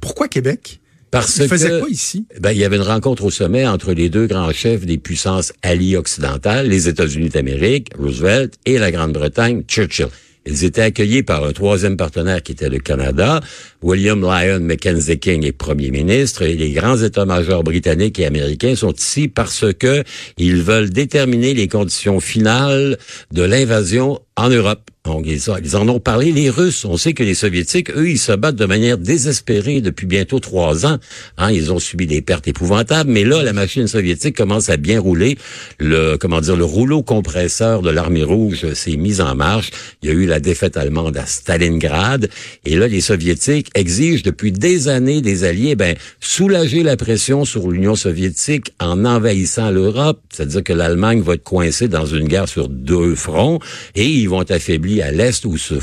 Pourquoi 0.00 0.28
Québec? 0.28 0.80
Parce 1.12 1.36
Il 1.36 1.46
faisait 1.46 1.68
que- 1.68 1.80
quoi 1.80 1.90
ici? 1.90 2.24
Ben, 2.40 2.52
il 2.52 2.58
y 2.58 2.64
avait 2.64 2.76
une 2.76 2.82
rencontre 2.82 3.24
au 3.24 3.30
sommet 3.30 3.66
entre 3.66 3.92
les 3.92 4.08
deux 4.08 4.26
grands 4.26 4.50
chefs 4.52 4.86
des 4.86 4.96
puissances 4.98 5.52
alliées 5.62 5.96
occidentales, 5.98 6.66
les 6.68 6.88
États-Unis 6.88 7.28
d'Amérique, 7.28 7.88
Roosevelt, 7.98 8.54
et 8.64 8.78
la 8.78 8.90
Grande-Bretagne, 8.90 9.62
Churchill. 9.68 10.08
Ils 10.46 10.64
étaient 10.64 10.80
accueillis 10.82 11.22
par 11.22 11.44
un 11.44 11.52
troisième 11.52 11.96
partenaire 11.96 12.42
qui 12.42 12.50
était 12.52 12.68
le 12.70 12.78
Canada. 12.78 13.40
William 13.82 14.20
Lyon 14.22 14.58
Mackenzie 14.60 15.18
King 15.20 15.44
est 15.44 15.52
premier 15.52 15.90
ministre 15.92 16.42
et 16.42 16.54
les 16.54 16.72
grands 16.72 16.96
états-majors 16.96 17.62
britanniques 17.62 18.18
et 18.18 18.26
américains 18.26 18.74
sont 18.74 18.92
ici 18.92 19.28
parce 19.28 19.66
que 19.78 20.02
ils 20.38 20.62
veulent 20.62 20.90
déterminer 20.90 21.54
les 21.54 21.68
conditions 21.68 22.18
finales 22.18 22.98
de 23.32 23.42
l'invasion 23.44 24.18
en 24.36 24.48
Europe. 24.48 24.90
Donc, 25.04 25.26
ils, 25.26 25.76
en 25.76 25.88
ont 25.88 25.98
parlé, 25.98 26.30
les 26.30 26.48
Russes. 26.48 26.84
On 26.84 26.96
sait 26.96 27.12
que 27.12 27.24
les 27.24 27.34
Soviétiques, 27.34 27.90
eux, 27.90 28.08
ils 28.08 28.20
se 28.20 28.30
battent 28.30 28.54
de 28.54 28.66
manière 28.66 28.98
désespérée 28.98 29.80
depuis 29.80 30.06
bientôt 30.06 30.38
trois 30.38 30.86
ans. 30.86 30.98
Hein, 31.38 31.50
ils 31.50 31.72
ont 31.72 31.80
subi 31.80 32.06
des 32.06 32.22
pertes 32.22 32.46
épouvantables, 32.46 33.10
mais 33.10 33.24
là, 33.24 33.42
la 33.42 33.52
machine 33.52 33.88
soviétique 33.88 34.36
commence 34.36 34.70
à 34.70 34.76
bien 34.76 35.00
rouler. 35.00 35.38
Le, 35.80 36.16
comment 36.18 36.40
dire, 36.40 36.54
le 36.54 36.64
rouleau 36.64 37.02
compresseur 37.02 37.82
de 37.82 37.90
l'armée 37.90 38.22
rouge 38.22 38.74
s'est 38.74 38.96
mis 38.96 39.20
en 39.20 39.34
marche. 39.34 39.72
Il 40.02 40.08
y 40.08 40.12
a 40.12 40.14
eu 40.14 40.24
la 40.24 40.38
défaite 40.38 40.76
allemande 40.76 41.16
à 41.16 41.26
Stalingrad. 41.26 42.28
Et 42.64 42.76
là, 42.76 42.86
les 42.86 43.00
Soviétiques 43.00 43.70
exigent 43.74 44.22
depuis 44.22 44.52
des 44.52 44.86
années 44.86 45.20
des 45.20 45.42
Alliés, 45.42 45.74
ben, 45.74 45.96
soulager 46.20 46.84
la 46.84 46.96
pression 46.96 47.44
sur 47.44 47.68
l'Union 47.68 47.96
soviétique 47.96 48.72
en 48.78 49.04
envahissant 49.04 49.72
l'Europe. 49.72 50.20
C'est-à-dire 50.32 50.62
que 50.62 50.72
l'Allemagne 50.72 51.22
va 51.22 51.34
être 51.34 51.42
coincée 51.42 51.88
dans 51.88 52.06
une 52.06 52.28
guerre 52.28 52.48
sur 52.48 52.68
deux 52.68 53.16
fronts 53.16 53.58
et 53.96 54.06
ils 54.06 54.28
vont 54.28 54.42
être 54.42 54.52
à 55.00 55.10
l'Est 55.10 55.44
où 55.44 55.56
se 55.56 55.74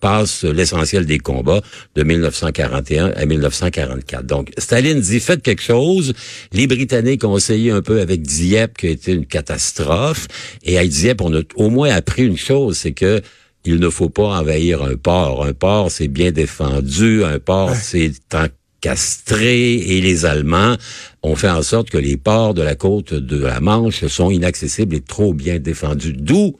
passe 0.00 0.44
l'essentiel 0.44 1.06
des 1.06 1.18
combats 1.18 1.62
de 1.94 2.02
1941 2.02 3.12
à 3.16 3.24
1944. 3.24 4.26
Donc, 4.26 4.52
Staline 4.58 5.00
dit, 5.00 5.18
faites 5.18 5.42
quelque 5.42 5.62
chose. 5.62 6.12
Les 6.52 6.66
Britanniques 6.66 7.24
ont 7.24 7.38
essayé 7.38 7.70
un 7.70 7.80
peu 7.80 8.00
avec 8.00 8.20
Dieppe, 8.20 8.76
qui 8.76 8.88
a 8.88 8.90
été 8.90 9.12
une 9.12 9.24
catastrophe. 9.24 10.28
Et 10.62 10.78
à 10.78 10.86
Dieppe, 10.86 11.22
on 11.22 11.34
a 11.34 11.40
au 11.56 11.70
moins 11.70 11.88
appris 11.90 12.26
une 12.26 12.36
chose, 12.36 12.76
c'est 12.76 12.92
que 12.92 13.22
il 13.64 13.80
ne 13.80 13.88
faut 13.88 14.10
pas 14.10 14.38
envahir 14.38 14.82
un 14.82 14.96
port. 14.96 15.46
Un 15.46 15.54
port, 15.54 15.90
c'est 15.90 16.08
bien 16.08 16.32
défendu. 16.32 17.24
Un 17.24 17.38
port, 17.38 17.74
c'est 17.74 18.12
encastré. 18.34 19.72
Et 19.72 20.02
les 20.02 20.26
Allemands 20.26 20.76
ont 21.22 21.34
fait 21.34 21.48
en 21.48 21.62
sorte 21.62 21.88
que 21.88 21.96
les 21.96 22.18
ports 22.18 22.52
de 22.52 22.60
la 22.60 22.74
côte 22.74 23.14
de 23.14 23.42
la 23.42 23.60
Manche 23.60 24.06
sont 24.06 24.30
inaccessibles 24.30 24.96
et 24.96 25.00
trop 25.00 25.32
bien 25.32 25.58
défendus. 25.58 26.12
D'où 26.12 26.58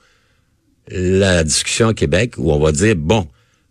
la 0.91 1.45
discussion 1.45 1.89
à 1.89 1.95
Québec 1.95 2.35
où 2.39 2.53
on 2.53 2.59
va 2.59 2.73
dire, 2.73 2.95
bon, 2.97 3.27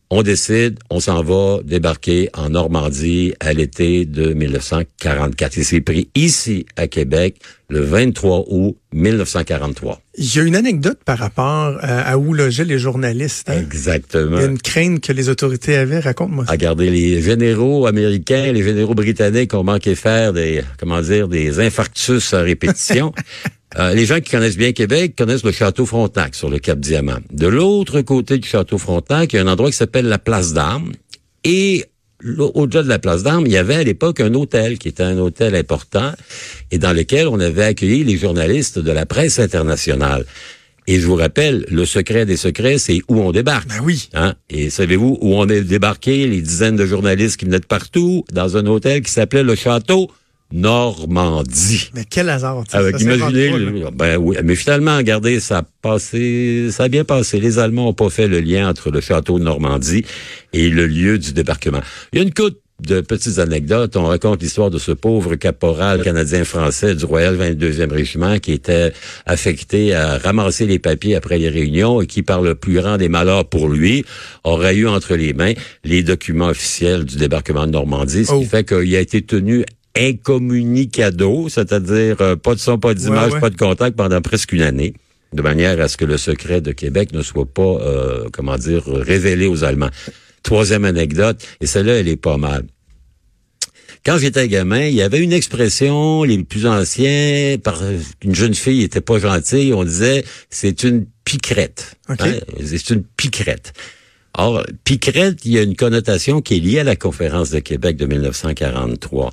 on 0.10 0.22
décide, 0.22 0.78
on 0.92 1.00
s'en 1.00 1.24
va 1.24 1.60
débarquer 1.64 2.30
en 2.36 2.50
Normandie 2.52 3.34
à 3.40 3.52
l'été 3.52 4.06
de 4.06 4.34
1944. 4.34 5.58
Et 5.58 5.64
c'est 5.64 5.82
pris 5.82 6.10
ici 6.14 6.68
à 6.76 6.88
Québec 6.88 7.38
le 7.70 7.80
23 7.82 8.46
août 8.48 8.78
1943. 8.94 10.00
Il 10.20 10.36
y 10.36 10.40
a 10.40 10.44
une 10.44 10.56
anecdote 10.56 11.00
par 11.04 11.18
rapport 11.18 11.78
à, 11.82 12.02
à 12.02 12.18
où 12.18 12.36
logeaient 12.36 12.66
les 12.66 12.78
journalistes. 12.78 13.50
hein? 13.50 13.60
Exactement. 13.60 14.38
Il 14.38 14.42
y 14.42 14.46
a 14.46 14.50
une 14.50 14.60
crainte 14.60 15.02
que 15.02 15.12
les 15.12 15.30
autorités 15.30 15.76
avaient. 15.78 16.00
Raconte-moi 16.00 16.46
ça. 16.46 16.52
Regardez, 16.52 16.92
les 16.92 17.20
généraux 17.24 17.88
américains, 17.88 18.52
les 18.52 18.62
généraux 18.64 18.94
britanniques 18.94 19.56
ont 19.56 19.64
manqué 19.64 19.96
faire 19.96 20.32
des, 20.34 20.62
comment 20.78 21.02
dire, 21.02 21.28
des 21.28 21.60
infarctus 21.60 22.36
à 22.36 22.42
répétition. 22.42 23.14
Euh, 23.78 23.94
les 23.94 24.06
gens 24.06 24.20
qui 24.20 24.32
connaissent 24.32 24.58
bien 24.58 24.72
Québec 24.72 25.16
connaissent 25.18 25.44
le 25.44 25.52
château 25.52 25.86
Frontenac 25.86 26.36
sur 26.36 26.50
le 26.50 26.60
Cap 26.60 26.80
Diamant. 26.80 27.18
De 27.32 27.48
l'autre 27.48 28.02
côté 28.02 28.38
du 28.38 28.48
château 28.48 28.78
Frontenac, 28.78 29.34
il 29.34 29.38
y 29.38 29.40
a 29.40 29.42
un 29.42 29.48
endroit 29.48 29.72
qui 29.72 29.78
s'appelle 29.78 30.06
la 30.06 30.20
Place 30.20 30.54
d'Armes. 30.54 30.92
Et 31.44 31.86
là, 32.22 32.50
au-delà 32.54 32.84
de 32.84 32.90
la 32.90 33.00
Place 33.00 33.24
d'Armes, 33.24 33.46
il 33.48 33.52
y 33.52 33.58
avait 33.58 33.76
à 33.76 33.84
l'époque 33.84 34.20
un 34.20 34.34
hôtel 34.36 34.78
qui 34.78 34.90
était 34.90 35.04
un 35.04 35.18
hôtel 35.18 35.56
important 35.56 36.12
et 36.72 36.78
dans 36.78 36.94
lequel 36.94 37.28
on 37.28 37.40
avait 37.40 37.64
accueilli 37.64 38.04
les 38.04 38.18
journalistes 38.18 38.78
de 38.78 38.92
la 38.92 39.06
presse 39.06 39.40
internationale. 39.40 40.26
Et 40.86 41.00
je 41.00 41.08
vous 41.08 41.16
rappelle, 41.16 41.66
le 41.70 41.86
secret 41.86 42.26
des 42.26 42.36
secrets, 42.36 42.78
c'est 42.78 43.00
où 43.08 43.22
on 43.22 43.32
débarque. 43.32 43.70
Ben 43.70 43.80
oui. 43.84 44.10
Hein? 44.14 44.36
Et 44.50 44.70
savez-vous 44.70 45.18
où 45.22 45.36
on 45.36 45.48
est 45.48 45.62
débarqué, 45.62 46.28
les 46.28 46.42
dizaines 46.42 46.76
de 46.76 46.86
journalistes 46.86 47.38
qui 47.38 47.46
venaient 47.46 47.62
de 47.62 47.66
partout, 47.66 48.26
dans 48.34 48.58
un 48.58 48.66
hôtel 48.66 49.02
qui 49.02 49.12
s'appelait 49.12 49.44
le 49.44 49.56
Château 49.56 50.12
Normandie. 50.54 51.90
Mais 51.96 52.06
quel 52.10 52.30
hasard. 52.30 52.64
tu 52.66 52.72
sais, 52.72 52.78
Avec, 52.78 53.00
imaginez, 53.02 53.50
le- 53.50 53.90
ben 53.92 54.18
oui, 54.18 54.38
mais 54.44 54.56
finalement, 54.56 54.98
regardez, 54.98 55.40
ça 55.40 55.60
a 55.60 55.64
passé, 55.82 56.70
ça 56.72 56.84
a 56.84 56.88
bien 56.88 57.04
passé. 57.04 57.40
Les 57.40 57.60
Allemands 57.60 57.90
ont 57.90 57.94
pas 57.94 58.10
fait 58.10 58.28
le 58.28 58.40
lien 58.40 58.70
entre 58.70 58.92
le 58.92 59.02
château 59.02 59.40
de 59.40 59.44
Normandie 59.44 60.06
et 60.54 60.70
le 60.70 60.86
lieu 60.88 61.18
du 61.18 61.34
débarquement. 61.34 61.82
Il 62.12 62.18
y 62.18 62.22
a 62.22 62.24
une 62.24 62.34
coupe 62.34 62.58
de 62.86 63.02
petites 63.02 63.40
anecdotes. 63.40 63.96
On 63.96 64.06
raconte 64.06 64.42
l'histoire 64.42 64.70
de 64.70 64.78
ce 64.78 64.92
pauvre 64.92 65.36
caporal 65.36 66.02
canadien-français 66.04 66.96
du 66.96 67.06
Royal 67.06 67.36
22e 67.38 67.92
Régiment 67.92 68.40
qui 68.40 68.52
était 68.52 68.92
affecté 69.26 69.94
à 69.94 70.18
ramasser 70.18 70.66
les 70.66 70.80
papiers 70.80 71.16
après 71.16 71.38
les 71.38 71.50
réunions 71.50 72.02
et 72.02 72.08
qui, 72.08 72.24
par 72.24 72.42
le 72.42 72.56
plus 72.56 72.74
grand 72.74 72.98
des 72.98 73.10
malheurs 73.10 73.46
pour 73.48 73.70
lui, 73.70 74.04
aurait 74.44 74.76
eu 74.76 74.88
entre 74.88 75.16
les 75.16 75.34
mains 75.34 75.54
les 75.86 76.04
documents 76.04 76.48
officiels 76.50 77.06
du 77.06 77.18
débarquement 77.18 77.66
de 77.68 77.72
Normandie, 77.72 78.26
ce 78.26 78.32
qui 78.32 78.38
Oh. 78.38 78.44
fait 78.50 78.68
qu'il 78.68 78.96
a 78.96 79.00
été 79.00 79.22
tenu 79.22 79.64
incommunicado, 79.98 81.50
c'est-à-dire 81.50 82.18
euh, 82.22 82.36
pas 82.36 82.56
de 82.56 82.60
son, 82.60 82.80
pas 82.80 82.94
d'image, 82.94 83.30
Ouais, 83.30 83.34
ouais. 83.36 83.40
pas 83.40 83.50
de 83.50 83.58
contact 83.58 83.96
pendant 83.96 84.22
presque 84.22 84.52
une 84.54 84.62
année, 84.62 84.94
de 85.34 85.42
manière 85.42 85.80
à 85.80 85.88
ce 85.88 85.98
que 85.98 86.06
le 86.06 86.18
secret 86.18 86.62
de 86.62 86.72
Québec 86.72 87.14
ne 87.14 87.22
soit 87.22 87.46
pas, 87.46 87.62
euh, 87.62 88.28
comment 88.32 88.58
dire, 88.58 88.84
révélé 88.86 89.48
aux 89.48 89.64
Allemands. 89.64 89.90
Troisième 90.42 90.86
anecdote, 90.86 91.42
et 91.62 91.68
celle-là, 91.68 92.00
elle 92.00 92.08
est 92.08 92.18
pas 92.18 92.38
mal. 92.38 92.66
Quand 94.06 94.18
j'étais 94.18 94.50
gamin, 94.50 94.88
il 94.88 94.96
y 94.96 95.02
avait 95.02 95.20
une 95.20 95.32
expression, 95.32 96.24
les 96.24 96.44
plus 96.44 96.66
anciens, 96.66 97.56
par 97.64 97.82
une 98.22 98.36
jeune 98.36 98.54
fille 98.54 98.84
était 98.84 99.00
pas 99.00 99.18
gentille, 99.18 99.74
on 99.74 99.86
disait 99.86 100.26
c'est 100.50 100.84
une 100.84 101.06
piquerette. 101.24 101.96
OK. 102.10 102.20
Hein? 102.20 102.34
C'est 102.66 102.90
une 102.90 103.04
piquerette. 103.04 103.72
Or, 104.38 104.64
piquerette, 104.84 105.46
il 105.46 105.54
y 105.54 105.60
a 105.60 105.62
une 105.62 105.78
connotation 105.78 106.42
qui 106.42 106.58
est 106.58 106.60
liée 106.60 106.80
à 106.80 106.84
la 106.84 106.98
conférence 106.98 107.50
de 107.52 107.60
Québec 107.60 107.96
de 107.96 108.06
1943. 108.06 109.32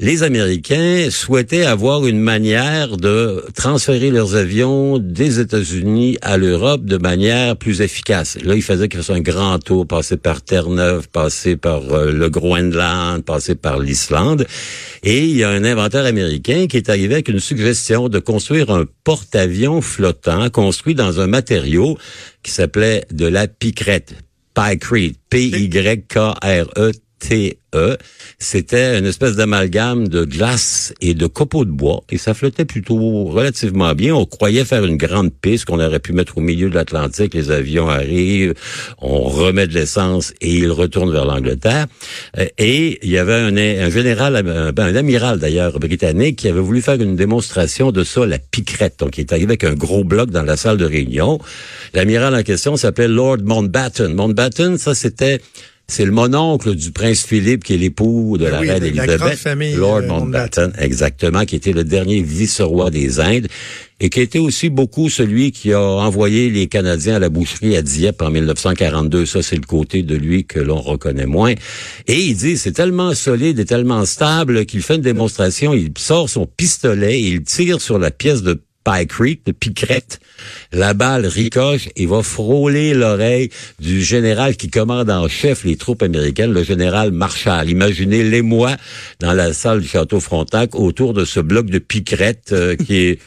Les 0.00 0.24
Américains 0.24 1.08
souhaitaient 1.08 1.64
avoir 1.64 2.04
une 2.04 2.18
manière 2.18 2.96
de 2.96 3.44
transférer 3.54 4.10
leurs 4.10 4.34
avions 4.34 4.98
des 4.98 5.38
États-Unis 5.38 6.18
à 6.20 6.36
l'Europe 6.36 6.84
de 6.84 6.96
manière 6.96 7.56
plus 7.56 7.80
efficace. 7.80 8.36
Là, 8.42 8.56
ils 8.56 8.62
faisaient 8.62 8.88
qu'ils 8.88 9.12
un 9.12 9.20
grand 9.20 9.60
tour, 9.60 9.86
passer 9.86 10.16
par 10.16 10.42
Terre-Neuve, 10.42 11.08
passer 11.10 11.56
par 11.56 11.92
euh, 11.92 12.10
le 12.10 12.28
Groenland, 12.28 13.22
passer 13.22 13.54
par 13.54 13.78
l'Islande. 13.78 14.48
Et 15.04 15.26
il 15.26 15.36
y 15.36 15.44
a 15.44 15.50
un 15.50 15.62
inventeur 15.62 16.06
américain 16.06 16.66
qui 16.66 16.76
est 16.76 16.88
arrivé 16.88 17.14
avec 17.14 17.28
une 17.28 17.38
suggestion 17.38 18.08
de 18.08 18.18
construire 18.18 18.70
un 18.70 18.86
porte-avions 19.04 19.80
flottant 19.80 20.50
construit 20.50 20.96
dans 20.96 21.20
un 21.20 21.28
matériau 21.28 21.96
qui 22.42 22.50
s'appelait 22.50 23.04
de 23.12 23.26
la 23.26 23.46
picrette. 23.46 24.16
Pycrete. 24.54 25.14
P-Y-K-R-E. 25.30 26.92
T-E. 27.18 27.96
C'était 28.38 28.98
une 28.98 29.06
espèce 29.06 29.36
d'amalgame 29.36 30.08
de 30.08 30.24
glace 30.24 30.92
et 31.00 31.14
de 31.14 31.26
copeaux 31.26 31.64
de 31.64 31.70
bois 31.70 32.02
et 32.10 32.18
ça 32.18 32.34
flottait 32.34 32.64
plutôt 32.64 33.24
relativement 33.24 33.94
bien. 33.94 34.14
On 34.14 34.26
croyait 34.26 34.64
faire 34.64 34.84
une 34.84 34.96
grande 34.96 35.32
piste 35.32 35.64
qu'on 35.64 35.80
aurait 35.80 36.00
pu 36.00 36.12
mettre 36.12 36.38
au 36.38 36.40
milieu 36.40 36.68
de 36.68 36.74
l'Atlantique. 36.74 37.34
Les 37.34 37.50
avions 37.50 37.88
arrivent, 37.88 38.54
on 38.98 39.20
remet 39.20 39.66
de 39.66 39.74
l'essence 39.74 40.32
et 40.40 40.54
ils 40.54 40.70
retournent 40.70 41.12
vers 41.12 41.24
l'Angleterre. 41.24 41.86
Euh, 42.38 42.46
Et 42.58 42.98
il 43.02 43.10
y 43.10 43.18
avait 43.18 43.34
un, 43.34 43.90
général, 43.90 44.36
un, 44.36 44.72
ben, 44.72 44.86
un 44.86 44.96
amiral 44.96 45.38
d'ailleurs 45.38 45.78
britannique 45.78 46.36
qui 46.36 46.48
avait 46.48 46.60
voulu 46.60 46.82
faire 46.82 47.00
une 47.00 47.16
démonstration 47.16 47.92
de 47.92 48.04
ça, 48.04 48.26
la 48.26 48.38
piquerette. 48.38 48.98
Donc 48.98 49.18
il 49.18 49.22
est 49.22 49.32
arrivé 49.32 49.52
avec 49.52 49.64
un 49.64 49.74
gros 49.74 50.04
bloc 50.04 50.30
dans 50.30 50.42
la 50.42 50.56
salle 50.56 50.76
de 50.76 50.84
réunion. 50.84 51.38
L'amiral 51.94 52.34
en 52.34 52.42
question 52.42 52.76
s'appelait 52.76 53.08
Lord 53.08 53.38
Mountbatten. 53.44 54.14
Mountbatten, 54.14 54.78
ça 54.78 54.94
c'était 54.94 55.40
c'est 55.86 56.06
le 56.06 56.12
mononcle 56.12 56.74
du 56.74 56.92
prince 56.92 57.24
Philippe, 57.24 57.64
qui 57.64 57.74
est 57.74 57.78
l'époux 57.78 58.38
de 58.38 58.44
Ben 58.44 58.52
la 58.52 58.60
oui, 58.60 58.70
reine 58.70 59.36
famille, 59.36 59.74
Lord 59.74 59.98
euh, 59.98 60.08
Mountbatten, 60.08 60.72
exactement, 60.78 61.44
qui 61.44 61.56
était 61.56 61.72
le 61.72 61.84
dernier 61.84 62.22
vice-roi 62.22 62.90
des 62.90 63.20
Indes 63.20 63.48
et 64.00 64.08
qui 64.08 64.20
était 64.20 64.38
aussi 64.38 64.70
beaucoup 64.70 65.08
celui 65.08 65.52
qui 65.52 65.72
a 65.72 65.80
envoyé 65.80 66.50
les 66.50 66.66
Canadiens 66.66 67.16
à 67.16 67.18
la 67.18 67.28
boucherie 67.28 67.76
à 67.76 67.82
Dieppe 67.82 68.22
en 68.22 68.30
1942. 68.30 69.26
Ça, 69.26 69.42
c'est 69.42 69.56
le 69.56 69.66
côté 69.66 70.02
de 70.02 70.16
lui 70.16 70.46
que 70.46 70.58
l'on 70.58 70.80
reconnaît 70.80 71.26
moins. 71.26 71.52
Et 72.06 72.20
il 72.20 72.34
dit, 72.34 72.56
c'est 72.56 72.72
tellement 72.72 73.14
solide 73.14 73.58
et 73.58 73.64
tellement 73.64 74.04
stable 74.04 74.66
qu'il 74.66 74.82
fait 74.82 74.96
une 74.96 75.02
démonstration, 75.02 75.74
il 75.74 75.92
sort 75.98 76.28
son 76.28 76.46
pistolet 76.46 77.20
et 77.20 77.28
il 77.28 77.42
tire 77.42 77.80
sur 77.80 77.98
la 77.98 78.10
pièce 78.10 78.42
de 78.42 78.60
Pie 78.84 79.06
Creek, 79.06 79.46
de 79.46 79.52
Picrette. 79.52 80.20
La 80.72 80.94
balle 80.94 81.26
ricoche 81.26 81.88
et 81.96 82.06
va 82.06 82.22
frôler 82.22 82.94
l'oreille 82.94 83.50
du 83.80 84.02
général 84.02 84.56
qui 84.56 84.68
commande 84.68 85.10
en 85.10 85.28
chef 85.28 85.64
les 85.64 85.76
troupes 85.76 86.02
américaines, 86.02 86.52
le 86.52 86.62
général 86.62 87.10
Marshall. 87.10 87.70
Imaginez 87.70 88.22
l'émoi 88.22 88.76
dans 89.20 89.32
la 89.32 89.52
salle 89.52 89.80
du 89.80 89.88
château 89.88 90.20
Frontenac 90.20 90.74
autour 90.74 91.14
de 91.14 91.24
ce 91.24 91.40
bloc 91.40 91.66
de 91.66 91.78
Picrette 91.78 92.50
euh, 92.52 92.76
qui 92.76 92.96
est 92.96 93.18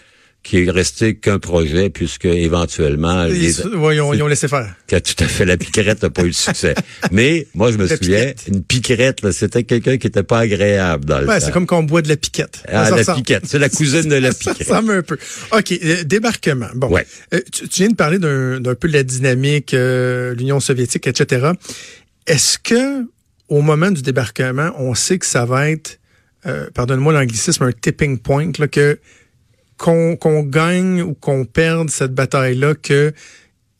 qui 0.43 0.63
est 0.63 0.71
resté 0.71 1.15
qu'un 1.15 1.39
projet 1.39 1.89
puisque 1.89 2.23
éventuellement 2.23 3.25
les, 3.25 3.59
Ils, 3.59 3.67
ouais, 3.75 3.95
ils 3.97 4.01
ont, 4.01 4.13
ils 4.13 4.23
ont 4.23 4.27
laissé 4.27 4.47
faire. 4.47 4.73
tout 4.87 4.95
à 5.19 5.27
fait 5.27 5.43
la 5.43 5.57
piquerette 5.57 6.01
n'a 6.03 6.09
pas 6.09 6.23
eu 6.23 6.29
de 6.29 6.33
succès. 6.35 6.73
Mais 7.11 7.47
moi 7.53 7.69
je 7.71 7.77
me 7.77 7.85
La 7.85 7.97
souviens, 7.97 8.19
piquette. 8.27 8.43
une 8.47 8.63
piquerette 8.63 9.31
c'était 9.31 9.63
quelqu'un 9.63 9.97
qui 9.97 10.07
était 10.07 10.23
pas 10.23 10.39
agréable 10.39 11.03
dans 11.03 11.19
le 11.19 11.27
Ouais, 11.27 11.39
c'est 11.41 11.51
comme 11.51 11.65
quand 11.65 11.79
on 11.79 11.83
boit 11.83 12.01
de 12.01 12.07
la 12.07 12.15
piquette. 12.15 12.63
Ah, 12.69 12.85
Ça 12.85 12.91
la 12.91 12.97
ressemble. 12.97 13.17
piquette, 13.17 13.43
c'est 13.45 13.59
la 13.59 13.67
cousine 13.69 14.07
de 14.09 14.15
la 14.15 14.31
Ça 14.31 14.37
piquette. 14.53 14.67
ressemble 14.69 14.91
un 14.93 15.01
peu. 15.01 15.17
OK, 15.51 15.71
euh, 15.83 16.03
débarquement. 16.05 16.69
Bon, 16.75 16.87
Ouais. 16.89 17.05
Euh, 17.33 17.41
tu, 17.51 17.67
tu 17.67 17.81
viens 17.81 17.89
de 17.89 17.95
parler 17.95 18.17
d'un 18.19 18.61
d'un 18.61 18.75
peu 18.75 18.87
de 18.87 18.93
la 18.93 19.03
dynamique, 19.03 19.73
euh, 19.73 20.33
l'Union 20.35 20.59
soviétique, 20.61 21.07
etc. 21.07 21.47
Est-ce 22.25 22.57
que 22.57 23.05
au 23.49 23.61
moment 23.61 23.91
du 23.91 24.01
débarquement, 24.01 24.71
on 24.77 24.93
sait 24.95 25.17
que 25.19 25.25
ça 25.25 25.45
va 25.45 25.69
être, 25.71 25.99
pardonne-moi 26.73 27.11
l'anglicisme, 27.13 27.63
un 27.63 27.71
tipping 27.71 28.17
point, 28.19 28.51
là, 28.59 28.67
que 28.67 28.99
qu'on 29.77 30.43
gagne 30.43 31.01
ou 31.01 31.13
qu'on 31.13 31.45
perde 31.45 31.89
cette 31.89 32.13
bataille-là, 32.13 32.73
que 32.75 33.13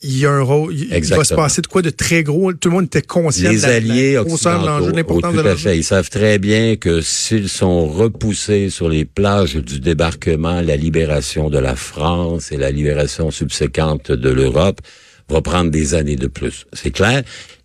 il 0.04 0.20
y 0.20 0.26
a 0.28 0.32
un 0.32 0.42
rôle, 0.42 0.76
il, 0.76 0.90
va 1.06 1.24
se 1.24 1.34
passer 1.34 1.62
de 1.62 1.68
quoi 1.68 1.82
de 1.82 1.90
très 1.90 2.22
gros. 2.22 2.54
Tout 2.54 2.70
le 2.70 2.76
monde 2.76 2.86
était 2.86 3.02
conscient 3.02 3.50
Les 3.50 3.58
de 3.58 3.62
la, 3.64 3.74
alliés 3.74 4.14
la 4.14 4.22
occidentaux, 4.22 4.92
de 4.92 4.96
l'importance 4.96 5.34
oh, 5.36 5.42
de 5.42 5.48
à 5.48 5.56
fait. 5.56 5.78
Ils 5.78 5.84
savent 5.84 6.10
très 6.10 6.38
bien 6.38 6.76
que 6.76 7.02
s'ils 7.02 7.50
sont 7.50 7.88
repoussés 7.88 8.70
sur 8.70 8.90
les 8.90 9.06
plages 9.06 9.56
du 9.56 9.80
débarquement, 9.80 10.62
la 10.62 10.76
libération 10.76 11.50
de 11.50 11.58
la 11.58 11.76
France 11.76 12.52
et 12.52 12.58
la 12.58 12.70
libération 12.70 13.32
subséquente 13.32 14.12
de 14.12 14.30
l'Europe 14.30 14.82
va 15.30 15.42
prendre 15.42 15.72
des 15.72 15.96
années 15.96 16.16
de 16.16 16.28
plus. 16.28 16.66
C'est 16.74 16.92
clair. 16.92 17.24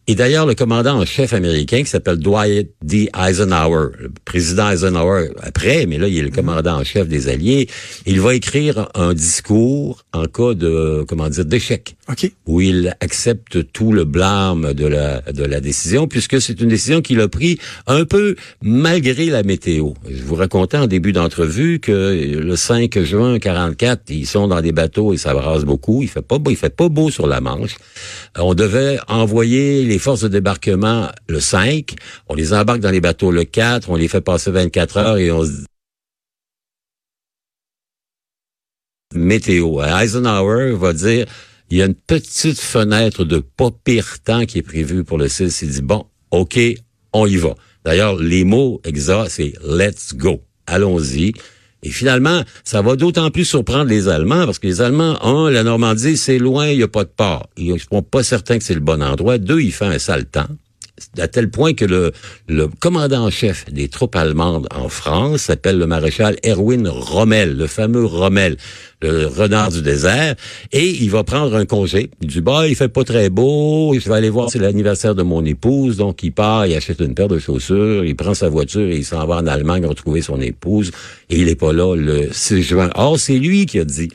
Et 0.09 0.15
d'ailleurs, 0.15 0.47
le 0.47 0.55
commandant 0.55 1.01
en 1.01 1.05
chef 1.05 1.33
américain 1.33 1.83
qui 1.83 1.91
s'appelle 1.91 2.17
Dwight 2.17 2.71
D. 2.83 3.11
Eisenhower, 3.17 3.89
le 3.99 4.11
président 4.25 4.71
Eisenhower 4.71 5.29
après, 5.43 5.87
mais 5.87 5.99
là, 5.99 6.09
il 6.09 6.19
est 6.19 6.23
le 6.23 6.31
commandant 6.31 6.81
en 6.81 6.85
chef 6.85 7.09
des 7.09 7.29
Alliés, 7.29 7.69
il 8.07 8.21
va 8.21 8.35
écrire 8.35 8.89
un 8.95 9.15
discours 9.15 10.05
en 10.13 10.25
cas 10.27 10.55
de, 10.55 11.05
comment 11.09 11.29
dire, 11.29 11.45
d'échec 11.45 11.97
OK. 12.09 12.31
où 12.47 12.61
il 12.61 12.97
accepte 13.01 13.73
tout 13.73 13.93
le 13.93 14.05
blâme 14.05 14.75
de 14.75 14.87
la, 14.87 15.21
de 15.21 15.45
la 15.45 15.61
décision, 15.61 16.07
puisque 16.07 16.41
c'est 16.41 16.61
une 16.61 16.69
décision 16.69 17.01
qu'il 17.01 17.21
a 17.21 17.29
prise 17.29 17.57
un 17.87 18.05
peu 18.05 18.37
malgré 18.63 19.27
la 19.27 19.43
météo. 19.43 19.93
Je 20.09 20.23
vous 20.23 20.35
racontais 20.35 20.77
en 20.77 20.87
début 20.87 21.13
d'entrevue 21.13 21.81
que 21.81 22.39
le 22.41 22.57
5 22.57 22.99
juin 23.03 23.39
44, 23.39 24.03
ils 24.11 24.27
sont 24.27 24.49
dans 24.49 24.61
des 24.61 24.73
bateaux 24.73 25.13
et 25.13 25.17
ça 25.17 25.35
brasse 25.35 25.65
beaucoup. 25.65 26.03
Il 26.03 26.09
fait 26.09 26.23
pas 26.23 26.39
beau, 26.39 26.51
il 26.51 26.57
fait 26.57 26.75
pas 26.75 26.89
beau 26.89 27.11
sur 27.11 27.27
la 27.27 27.41
Manche. 27.41 27.77
Euh, 28.39 28.43
On 28.43 28.55
devait 28.55 28.99
envoyer 29.09 29.85
les 29.85 29.99
forces 29.99 30.23
de 30.23 30.29
débarquement 30.29 31.09
le 31.29 31.41
5. 31.41 31.95
On 32.29 32.35
les 32.35 32.53
embarque 32.53 32.72
dans 32.81 32.91
les 32.91 33.01
bateaux 33.01 33.31
le 33.31 33.45
4. 33.45 33.91
On 33.91 33.97
les 33.97 34.09
fait 34.09 34.21
passer 34.21 34.51
24 34.51 34.97
heures 34.97 35.19
et 35.19 35.31
on 35.31 35.45
se 35.45 35.65
météo. 39.15 39.83
Eisenhower 39.83 40.73
va 40.73 40.93
dire, 40.93 41.27
il 41.71 41.79
y 41.79 41.83
a 41.83 41.87
une 41.87 41.95
petite 41.95 42.61
fenêtre 42.61 43.25
de 43.25 43.39
pas 43.39 43.71
pire 43.85 44.19
temps 44.25 44.47
qui 44.47 44.59
est 44.59 44.63
prévue 44.63 45.05
pour 45.05 45.19
le 45.19 45.29
6. 45.29 45.63
Il 45.63 45.71
dit, 45.71 45.83
bon, 45.83 46.07
OK, 46.31 46.59
on 47.13 47.27
y 47.27 47.37
va. 47.37 47.55
D'ailleurs, 47.85 48.17
les 48.17 48.45
mots 48.45 48.81
exacts, 48.85 49.31
c'est 49.31 49.53
let's 49.65 50.15
go. 50.15 50.43
Allons-y. 50.67 51.33
Et 51.85 51.91
finalement, 51.91 52.43
ça 52.63 52.81
va 52.81 52.95
d'autant 52.95 53.31
plus 53.31 53.45
surprendre 53.45 53.87
les 53.87 54.09
Allemands, 54.09 54.45
parce 54.45 54.61
que 54.61 54.69
les 54.69 54.81
Allemands, 54.81 55.21
un, 55.25 55.51
la 55.51 55.65
Normandie, 55.65 56.17
c'est 56.17 56.39
loin, 56.39 56.69
il 56.69 56.77
n'y 56.77 56.85
a 56.85 56.89
pas 56.89 57.03
de 57.03 57.11
port. 57.11 57.49
Ils 57.57 57.73
ne 57.73 57.79
sont 57.79 58.03
pas 58.03 58.23
certains 58.23 58.59
que 58.59 58.65
c'est 58.65 58.75
le 58.75 58.81
bon 58.81 59.03
endroit. 59.03 59.39
Deux, 59.39 59.61
il 59.61 59.73
fait 59.73 59.87
un 59.87 59.99
sale 59.99 60.27
temps 60.27 60.47
à 61.19 61.29
tel 61.29 61.51
point 61.51 61.73
que 61.73 61.85
le, 61.85 62.13
commandant 62.81 63.25
en 63.27 63.31
chef 63.31 63.65
des 63.73 63.89
troupes 63.89 64.15
allemandes 64.15 64.67
en 64.75 64.89
France 64.89 65.43
s'appelle 65.43 65.79
le 65.79 65.87
maréchal 65.87 66.37
Erwin 66.45 66.87
Rommel, 66.89 67.57
le 67.57 67.67
fameux 67.67 68.05
Rommel, 68.05 68.57
le 69.01 69.27
renard 69.27 69.71
du 69.71 69.83
désert, 69.83 70.35
et 70.71 70.89
il 70.89 71.11
va 71.11 71.25
prendre 71.25 71.57
un 71.57 71.65
congé. 71.65 72.11
Il 72.21 72.29
dit, 72.29 72.41
bah, 72.41 72.69
il 72.69 72.77
fait 72.77 72.89
pas 72.89 73.05
très 73.05 73.31
beau, 73.31 73.95
je 73.99 74.09
vais 74.09 74.15
aller 74.15 74.31
voir, 74.31 74.51
c'est 74.51 74.59
l'anniversaire 74.59 75.15
de 75.15 75.23
mon 75.23 75.45
épouse, 75.45 75.97
donc 75.97 76.23
il 76.23 76.33
part, 76.33 76.67
il 76.67 76.75
achète 76.75 77.01
une 77.01 77.15
paire 77.15 77.29
de 77.29 77.39
chaussures, 77.39 78.05
il 78.05 78.15
prend 78.15 78.35
sa 78.35 78.49
voiture 78.49 78.89
et 78.89 78.97
il 78.97 79.05
s'en 79.05 79.27
va 79.27 79.37
en 79.37 79.47
Allemagne 79.47 79.87
retrouver 79.87 80.23
son 80.23 80.41
épouse, 80.41 80.93
et 81.31 81.41
il 81.41 81.49
est 81.49 81.57
pas 81.57 81.73
là 81.73 81.97
le 81.97 82.29
6 82.31 82.63
juin. 82.63 82.91
Or, 82.95 83.19
c'est 83.19 83.39
lui 83.39 83.67
qui 83.67 83.79
a 83.79 83.85
dit 83.85 84.11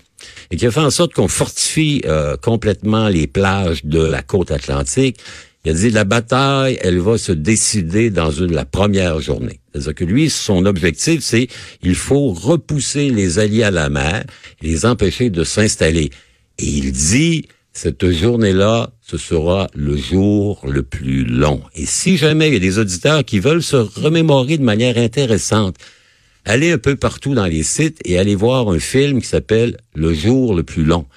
et 0.52 0.56
qui 0.56 0.66
a 0.66 0.72
fait 0.72 0.80
en 0.80 0.90
sorte 0.90 1.14
qu'on 1.14 1.28
fortifie 1.28 2.02
euh, 2.06 2.38
complètement 2.38 3.08
les 3.08 3.28
plages 3.28 3.86
de 3.86 4.02
la 4.02 4.22
côte 4.22 4.52
atlantique. 4.52 5.20
Il 5.68 5.72
a 5.72 5.74
dit 5.74 5.90
la 5.90 6.06
bataille, 6.06 6.78
elle 6.80 7.00
va 7.00 7.18
se 7.18 7.34
décider 7.34 8.10
dans 8.10 8.32
une 8.32 8.54
la 8.54 8.64
première 8.64 9.20
journée. 9.20 9.60
C'est-à-dire 9.74 9.96
que 9.96 10.06
lui, 10.06 10.30
son 10.30 10.66
objectif, 10.66 11.20
c'est 11.22 11.50
il 11.84 11.96
faut 11.96 12.30
repousser 12.30 13.10
les 13.10 13.38
alliés 13.38 13.64
à 13.64 13.72
la 13.72 13.90
mer, 13.90 14.24
les 14.62 14.86
empêcher 14.86 15.30
de 15.30 15.44
s'installer. 15.44 16.10
Et 16.58 16.66
il 16.66 16.94
dit 16.94 17.50
cette 17.74 18.10
journée-là, 18.10 18.92
ce 19.02 19.18
sera 19.18 19.68
le 19.76 19.98
jour 19.98 20.62
le 20.66 20.84
plus 20.84 21.26
long. 21.26 21.62
Et 21.76 21.86
si 21.86 22.16
jamais 22.16 22.48
il 22.48 22.54
y 22.54 22.56
a 22.56 22.60
des 22.62 22.80
auditeurs 22.80 23.26
qui 23.26 23.40
veulent 23.40 23.62
se 23.62 23.76
remémorer 23.76 24.58
de 24.58 24.64
manière 24.64 24.98
intéressante, 24.98 25.76
allez 26.46 26.72
un 26.72 26.78
peu 26.78 26.96
partout 26.96 27.36
dans 27.36 27.46
les 27.46 27.64
sites 27.64 28.00
et 28.06 28.18
allez 28.18 28.36
voir 28.36 28.70
un 28.70 28.80
film 28.80 29.22
qui 29.22 29.28
s'appelle 29.28 29.76
Le 29.96 30.14
jour 30.14 30.56
le 30.56 30.64
plus 30.64 30.86
long. 30.86 31.08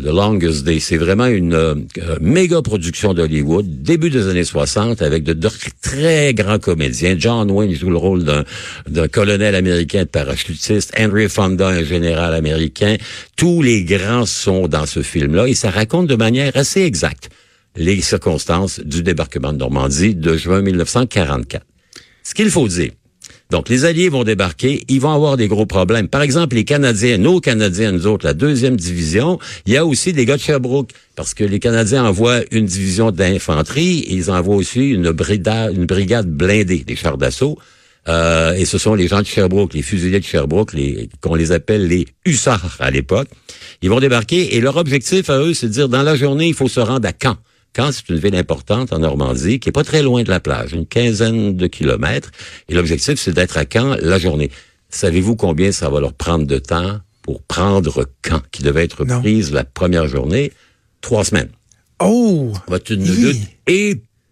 The 0.00 0.06
Longest 0.06 0.64
Day. 0.64 0.80
C'est 0.80 0.96
vraiment 0.96 1.26
une 1.26 1.54
euh, 1.54 1.74
méga 2.20 2.62
production 2.62 3.14
d'Hollywood, 3.14 3.82
début 3.82 4.10
des 4.10 4.28
années 4.28 4.44
60, 4.44 5.02
avec 5.02 5.24
de, 5.24 5.32
de 5.32 5.48
très 5.80 6.34
grands 6.34 6.58
comédiens. 6.58 7.14
John 7.18 7.50
Wayne 7.50 7.74
joue 7.74 7.90
le 7.90 7.96
rôle 7.96 8.24
d'un, 8.24 8.44
d'un 8.88 9.08
colonel 9.08 9.54
américain 9.54 10.00
de 10.00 10.08
parachutiste. 10.08 10.92
Henry 10.98 11.28
Fonda, 11.28 11.68
un 11.68 11.84
général 11.84 12.34
américain. 12.34 12.96
Tous 13.36 13.62
les 13.62 13.84
grands 13.84 14.26
sont 14.26 14.68
dans 14.68 14.86
ce 14.86 15.02
film-là 15.02 15.48
et 15.48 15.54
ça 15.54 15.70
raconte 15.70 16.06
de 16.06 16.16
manière 16.16 16.52
assez 16.56 16.82
exacte 16.82 17.30
les 17.76 18.00
circonstances 18.00 18.80
du 18.80 19.02
débarquement 19.02 19.52
de 19.52 19.58
Normandie 19.58 20.14
de 20.14 20.36
juin 20.36 20.60
1944. 20.62 21.64
Ce 22.22 22.34
qu'il 22.34 22.50
faut 22.50 22.68
dire, 22.68 22.90
donc, 23.52 23.68
les 23.68 23.84
Alliés 23.84 24.08
vont 24.08 24.24
débarquer, 24.24 24.82
ils 24.88 24.98
vont 24.98 25.12
avoir 25.12 25.36
des 25.36 25.46
gros 25.46 25.66
problèmes. 25.66 26.08
Par 26.08 26.22
exemple, 26.22 26.56
les 26.56 26.64
Canadiens, 26.64 27.18
nos 27.18 27.38
Canadiens, 27.38 27.92
nous 27.92 28.06
autres, 28.06 28.24
la 28.24 28.32
deuxième 28.32 28.76
division, 28.76 29.38
il 29.66 29.74
y 29.74 29.76
a 29.76 29.84
aussi 29.84 30.14
des 30.14 30.24
gars 30.24 30.38
de 30.38 30.40
Sherbrooke, 30.40 30.92
parce 31.16 31.34
que 31.34 31.44
les 31.44 31.60
Canadiens 31.60 32.02
envoient 32.02 32.40
une 32.50 32.64
division 32.64 33.10
d'infanterie, 33.10 34.06
ils 34.08 34.30
envoient 34.30 34.56
aussi 34.56 34.88
une 34.88 35.10
brigade, 35.10 35.76
une 35.76 35.84
brigade 35.84 36.30
blindée, 36.30 36.78
des 36.78 36.96
chars 36.96 37.18
d'assaut. 37.18 37.58
Euh, 38.08 38.54
et 38.54 38.64
ce 38.64 38.78
sont 38.78 38.94
les 38.94 39.06
gens 39.06 39.20
de 39.20 39.26
Sherbrooke, 39.26 39.74
les 39.74 39.82
fusiliers 39.82 40.20
de 40.20 40.24
Sherbrooke, 40.24 40.74
qu'on 41.20 41.34
les 41.34 41.52
appelle 41.52 41.86
les 41.86 42.06
hussards 42.24 42.78
à 42.80 42.90
l'époque. 42.90 43.28
Ils 43.82 43.90
vont 43.90 44.00
débarquer, 44.00 44.56
et 44.56 44.62
leur 44.62 44.78
objectif 44.78 45.28
à 45.28 45.38
eux, 45.40 45.52
c'est 45.52 45.66
de 45.66 45.72
dire, 45.72 45.90
dans 45.90 46.02
la 46.02 46.16
journée, 46.16 46.48
il 46.48 46.54
faut 46.54 46.68
se 46.68 46.80
rendre 46.80 47.06
à 47.06 47.12
Caen. 47.22 47.36
Caen, 47.76 47.90
c'est 47.92 48.08
une 48.10 48.18
ville 48.18 48.34
importante 48.36 48.92
en 48.92 48.98
Normandie 48.98 49.58
qui 49.60 49.68
est 49.70 49.72
pas 49.72 49.84
très 49.84 50.02
loin 50.02 50.22
de 50.22 50.28
la 50.30 50.40
plage, 50.40 50.72
une 50.72 50.86
quinzaine 50.86 51.56
de 51.56 51.66
kilomètres. 51.66 52.30
Et 52.68 52.74
l'objectif, 52.74 53.18
c'est 53.18 53.32
d'être 53.32 53.56
à 53.56 53.64
Caen 53.70 53.96
la 54.00 54.18
journée. 54.18 54.50
Savez-vous 54.90 55.36
combien 55.36 55.72
ça 55.72 55.88
va 55.88 56.00
leur 56.00 56.12
prendre 56.12 56.46
de 56.46 56.58
temps 56.58 56.98
pour 57.22 57.42
prendre 57.42 58.06
Caen, 58.26 58.42
qui 58.50 58.62
devait 58.62 58.84
être 58.84 59.04
Non. 59.04 59.20
prise 59.20 59.52
la 59.52 59.64
première 59.64 60.06
journée? 60.06 60.52
Trois 61.00 61.24
semaines. 61.24 61.48
Oh! 62.00 62.52
Va 62.68 62.76
être 62.76 62.90
une 62.90 63.06
Hi. 63.06 63.08
lutte 63.08 63.42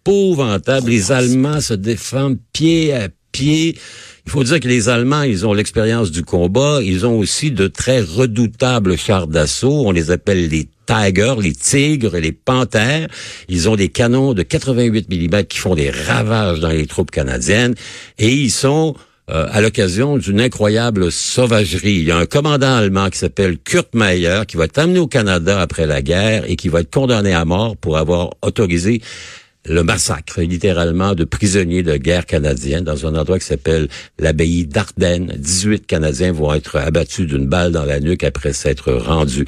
épouvantable. 0.05 0.89
Les 0.89 1.11
Allemands 1.11 1.61
se 1.61 1.73
défendent 1.73 2.37
pied 2.53 2.93
à 2.93 3.09
pied. 3.31 3.77
Il 4.25 4.31
faut 4.31 4.43
dire 4.43 4.59
que 4.59 4.67
les 4.67 4.89
Allemands, 4.89 5.23
ils 5.23 5.45
ont 5.45 5.53
l'expérience 5.53 6.11
du 6.11 6.23
combat. 6.23 6.79
Ils 6.83 7.05
ont 7.05 7.17
aussi 7.17 7.51
de 7.51 7.67
très 7.67 8.01
redoutables 8.01 8.97
chars 8.97 9.27
d'assaut. 9.27 9.83
On 9.87 9.91
les 9.91 10.11
appelle 10.11 10.47
les 10.47 10.69
Tigers, 10.91 11.35
les 11.41 11.53
tigres, 11.53 12.17
les 12.17 12.33
panthères. 12.33 13.07
Ils 13.47 13.69
ont 13.69 13.77
des 13.77 13.87
canons 13.87 14.33
de 14.33 14.43
88 14.43 15.07
mm 15.09 15.43
qui 15.45 15.57
font 15.57 15.73
des 15.73 15.89
ravages 15.89 16.59
dans 16.59 16.69
les 16.69 16.85
troupes 16.85 17.11
canadiennes. 17.11 17.75
Et 18.19 18.33
ils 18.33 18.51
sont 18.51 18.95
euh, 19.29 19.47
à 19.51 19.61
l'occasion 19.61 20.17
d'une 20.17 20.41
incroyable 20.41 21.09
sauvagerie. 21.09 21.93
Il 21.93 22.03
y 22.03 22.11
a 22.11 22.17
un 22.17 22.25
commandant 22.25 22.75
allemand 22.75 23.09
qui 23.09 23.19
s'appelle 23.19 23.57
Kurt 23.57 23.93
Meyer 23.93 24.41
qui 24.45 24.57
va 24.57 24.65
être 24.65 24.79
amené 24.79 24.99
au 24.99 25.07
Canada 25.07 25.61
après 25.61 25.85
la 25.85 26.01
guerre 26.01 26.43
et 26.49 26.57
qui 26.57 26.67
va 26.67 26.81
être 26.81 26.91
condamné 26.91 27.33
à 27.33 27.45
mort 27.45 27.77
pour 27.77 27.97
avoir 27.97 28.31
autorisé 28.41 29.01
le 29.65 29.83
massacre, 29.83 30.41
littéralement, 30.41 31.13
de 31.13 31.23
prisonniers 31.23 31.83
de 31.83 31.97
guerre 31.97 32.25
canadiens 32.25 32.81
dans 32.81 33.05
un 33.05 33.15
endroit 33.15 33.39
qui 33.39 33.45
s'appelle 33.45 33.87
l'abbaye 34.17 34.65
d'Ardennes. 34.65 35.33
18 35.37 35.85
Canadiens 35.85 36.31
vont 36.31 36.53
être 36.53 36.77
abattus 36.77 37.27
d'une 37.27 37.47
balle 37.47 37.71
dans 37.71 37.85
la 37.85 37.99
nuque 37.99 38.23
après 38.23 38.53
s'être 38.53 38.91
rendus. 38.91 39.45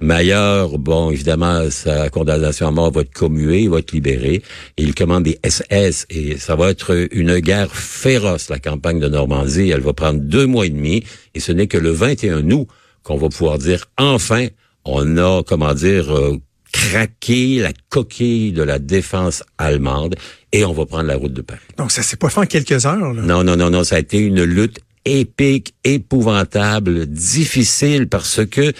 Mayer, 0.00 0.64
bon, 0.78 1.10
évidemment, 1.10 1.68
sa 1.68 2.08
condamnation 2.08 2.68
à 2.68 2.70
mort 2.70 2.90
va 2.90 3.02
être 3.02 3.12
commuée, 3.12 3.62
il 3.64 3.70
va 3.70 3.80
être 3.80 3.92
libéré. 3.92 4.42
Il 4.78 4.94
commande 4.94 5.24
des 5.24 5.38
SS 5.44 6.06
et 6.08 6.38
ça 6.38 6.56
va 6.56 6.70
être 6.70 7.08
une 7.12 7.38
guerre 7.40 7.74
féroce, 7.74 8.48
la 8.48 8.58
campagne 8.58 8.98
de 8.98 9.08
Normandie. 9.08 9.68
Elle 9.68 9.82
va 9.82 9.92
prendre 9.92 10.20
deux 10.20 10.46
mois 10.46 10.64
et 10.64 10.70
demi 10.70 11.04
et 11.34 11.40
ce 11.40 11.52
n'est 11.52 11.66
que 11.66 11.76
le 11.76 11.90
21 11.90 12.50
août 12.50 12.66
qu'on 13.02 13.18
va 13.18 13.28
pouvoir 13.28 13.58
dire, 13.58 13.84
enfin, 13.98 14.46
on 14.86 15.18
a, 15.18 15.42
comment 15.42 15.74
dire, 15.74 16.10
euh, 16.16 16.38
craqué 16.72 17.60
la 17.60 17.72
coquille 17.88 18.52
de 18.52 18.62
la 18.62 18.78
défense 18.78 19.42
allemande 19.58 20.16
et 20.52 20.64
on 20.64 20.72
va 20.72 20.86
prendre 20.86 21.04
la 21.04 21.16
route 21.16 21.32
de 21.32 21.42
Paris. 21.42 21.60
Donc, 21.76 21.90
ça 21.90 22.02
s'est 22.02 22.16
pas 22.16 22.28
fait 22.28 22.40
en 22.40 22.46
quelques 22.46 22.86
heures, 22.86 23.14
là. 23.14 23.22
Non, 23.22 23.44
non, 23.44 23.56
non, 23.56 23.70
non, 23.70 23.84
ça 23.84 23.96
a 23.96 23.98
été 23.98 24.18
une 24.18 24.42
lutte 24.42 24.80
épique, 25.04 25.74
épouvantable, 25.84 27.06
difficile 27.06 28.08
parce 28.08 28.44
que 28.44 28.72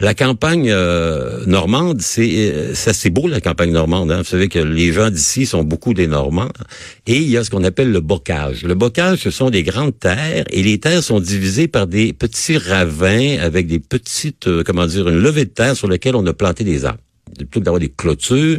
la 0.00 0.12
campagne 0.12 0.70
euh, 0.70 1.46
normande, 1.46 2.02
c'est 2.02 2.52
euh, 2.52 2.74
ça 2.74 2.92
c'est 2.92 3.10
beau 3.10 3.28
la 3.28 3.40
campagne 3.40 3.70
normande. 3.70 4.10
Hein? 4.10 4.18
Vous 4.18 4.24
savez 4.24 4.48
que 4.48 4.58
les 4.58 4.92
gens 4.92 5.08
d'ici 5.10 5.46
sont 5.46 5.64
beaucoup 5.64 5.94
des 5.94 6.06
Normands. 6.06 6.50
Et 7.06 7.16
il 7.16 7.30
y 7.30 7.38
a 7.38 7.44
ce 7.44 7.50
qu'on 7.50 7.64
appelle 7.64 7.92
le 7.92 8.00
bocage. 8.00 8.64
Le 8.64 8.74
bocage, 8.74 9.20
ce 9.20 9.30
sont 9.30 9.50
des 9.50 9.62
grandes 9.62 9.98
terres 9.98 10.44
et 10.50 10.62
les 10.62 10.78
terres 10.78 11.02
sont 11.02 11.20
divisées 11.20 11.68
par 11.68 11.86
des 11.86 12.12
petits 12.12 12.58
ravins 12.58 13.38
avec 13.40 13.66
des 13.66 13.78
petites, 13.78 14.48
euh, 14.48 14.62
comment 14.64 14.86
dire, 14.86 15.08
une 15.08 15.20
levée 15.20 15.46
de 15.46 15.50
terre 15.50 15.76
sur 15.76 15.88
lesquelles 15.88 16.16
on 16.16 16.26
a 16.26 16.34
planté 16.34 16.64
des 16.64 16.84
arbres. 16.84 17.00
Plutôt 17.36 17.60
que 17.60 17.64
d'avoir 17.64 17.80
des 17.80 17.88
clôtures, 17.88 18.58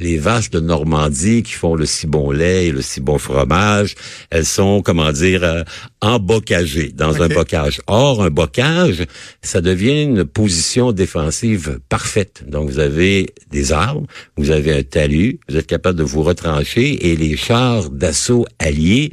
les 0.00 0.18
vaches 0.18 0.50
de 0.50 0.58
Normandie 0.58 1.44
qui 1.44 1.52
font 1.52 1.76
le 1.76 1.86
si 1.86 2.08
bon 2.08 2.32
lait 2.32 2.66
et 2.66 2.72
le 2.72 2.82
si 2.82 3.00
bon 3.00 3.16
fromage, 3.18 3.94
elles 4.30 4.44
sont, 4.44 4.82
comment 4.82 5.12
dire, 5.12 5.44
euh, 5.44 5.62
embocagées 6.00 6.90
dans 6.92 7.22
un 7.22 7.28
bocage. 7.28 7.80
Or, 7.86 8.22
un 8.24 8.30
bocage, 8.30 9.04
ça 9.40 9.60
devient 9.60 10.02
une 10.02 10.24
position 10.24 10.90
défensive 10.92 11.78
parfaite. 11.88 12.42
Donc, 12.48 12.68
vous 12.70 12.80
avez 12.80 13.32
des 13.50 13.70
arbres, 13.72 14.06
vous 14.36 14.50
avez 14.50 14.72
un 14.72 14.82
talus, 14.82 15.38
vous 15.48 15.56
êtes 15.56 15.66
capable 15.68 15.98
de 15.98 16.04
vous 16.04 16.22
retrancher 16.22 17.10
et 17.10 17.16
les 17.16 17.36
chars 17.36 17.88
d'assaut 17.90 18.46
alliés 18.58 19.12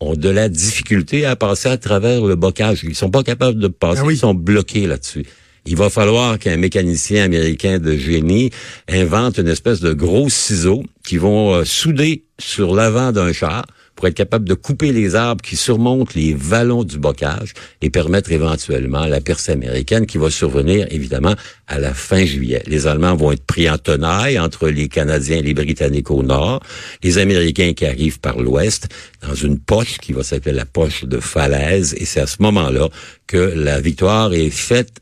ont 0.00 0.14
de 0.14 0.28
la 0.28 0.48
difficulté 0.48 1.24
à 1.24 1.36
passer 1.36 1.68
à 1.68 1.76
travers 1.76 2.24
le 2.24 2.34
bocage. 2.34 2.80
Ils 2.84 2.94
sont 2.94 3.10
pas 3.10 3.22
capables 3.22 3.58
de 3.58 3.68
passer, 3.68 4.00
Ah 4.02 4.06
oui. 4.06 4.14
ils 4.14 4.18
sont 4.18 4.34
bloqués 4.34 4.86
là-dessus. 4.86 5.24
Il 5.66 5.76
va 5.76 5.88
falloir 5.88 6.38
qu'un 6.38 6.58
mécanicien 6.58 7.24
américain 7.24 7.78
de 7.78 7.96
génie 7.96 8.50
invente 8.88 9.38
une 9.38 9.48
espèce 9.48 9.80
de 9.80 9.94
gros 9.94 10.28
ciseaux 10.28 10.82
qui 11.04 11.16
vont 11.16 11.54
euh, 11.54 11.64
souder 11.64 12.24
sur 12.38 12.74
l'avant 12.74 13.12
d'un 13.12 13.32
char 13.32 13.64
pour 13.94 14.08
être 14.08 14.14
capable 14.14 14.48
de 14.48 14.54
couper 14.54 14.92
les 14.92 15.14
arbres 15.14 15.42
qui 15.42 15.56
surmontent 15.56 16.12
les 16.14 16.34
vallons 16.34 16.84
du 16.84 16.98
bocage 16.98 17.52
et 17.80 17.90
permettre 17.90 18.32
éventuellement 18.32 19.06
la 19.06 19.20
percée 19.20 19.52
américaine 19.52 20.06
qui 20.06 20.18
va 20.18 20.30
survenir 20.30 20.86
évidemment 20.90 21.34
à 21.66 21.78
la 21.78 21.94
fin 21.94 22.24
juillet. 22.24 22.62
Les 22.66 22.86
Allemands 22.86 23.14
vont 23.14 23.32
être 23.32 23.46
pris 23.46 23.70
en 23.70 23.78
tenaille 23.78 24.38
entre 24.38 24.68
les 24.68 24.88
Canadiens 24.88 25.38
et 25.38 25.42
les 25.42 25.54
Britanniques 25.54 26.10
au 26.10 26.22
nord, 26.22 26.60
les 27.02 27.18
Américains 27.18 27.72
qui 27.72 27.86
arrivent 27.86 28.20
par 28.20 28.40
l'ouest 28.40 28.88
dans 29.26 29.34
une 29.34 29.58
poche 29.58 29.98
qui 29.98 30.12
va 30.12 30.22
s'appeler 30.22 30.54
la 30.54 30.66
poche 30.66 31.04
de 31.04 31.20
falaise 31.20 31.94
et 31.96 32.04
c'est 32.04 32.20
à 32.20 32.26
ce 32.26 32.36
moment-là 32.40 32.88
que 33.26 33.52
la 33.54 33.80
victoire 33.80 34.34
est 34.34 34.50
faite 34.50 35.00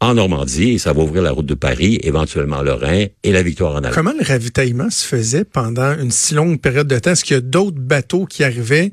en 0.00 0.14
Normandie 0.14 0.70
et 0.72 0.78
ça 0.78 0.92
va 0.92 1.02
ouvrir 1.02 1.22
la 1.22 1.30
route 1.32 1.46
de 1.46 1.54
Paris, 1.54 1.98
éventuellement 2.02 2.62
le 2.62 2.72
Rhin 2.72 3.06
et 3.22 3.32
la 3.32 3.42
victoire 3.42 3.72
en 3.72 3.76
Allemagne. 3.76 3.92
Comment 3.94 4.12
le 4.18 4.24
ravitaillement 4.26 4.90
se 4.90 5.06
faisait 5.06 5.44
pendant 5.44 5.96
une 5.98 6.10
si 6.10 6.34
longue 6.34 6.60
période 6.60 6.88
de 6.88 6.98
temps? 6.98 7.12
Est-ce 7.12 7.24
qu'il 7.24 7.34
y 7.34 7.38
a 7.38 7.40
d'autres 7.40 7.78
bateaux 7.80 8.26
qui 8.26 8.44
arrivaient, 8.44 8.90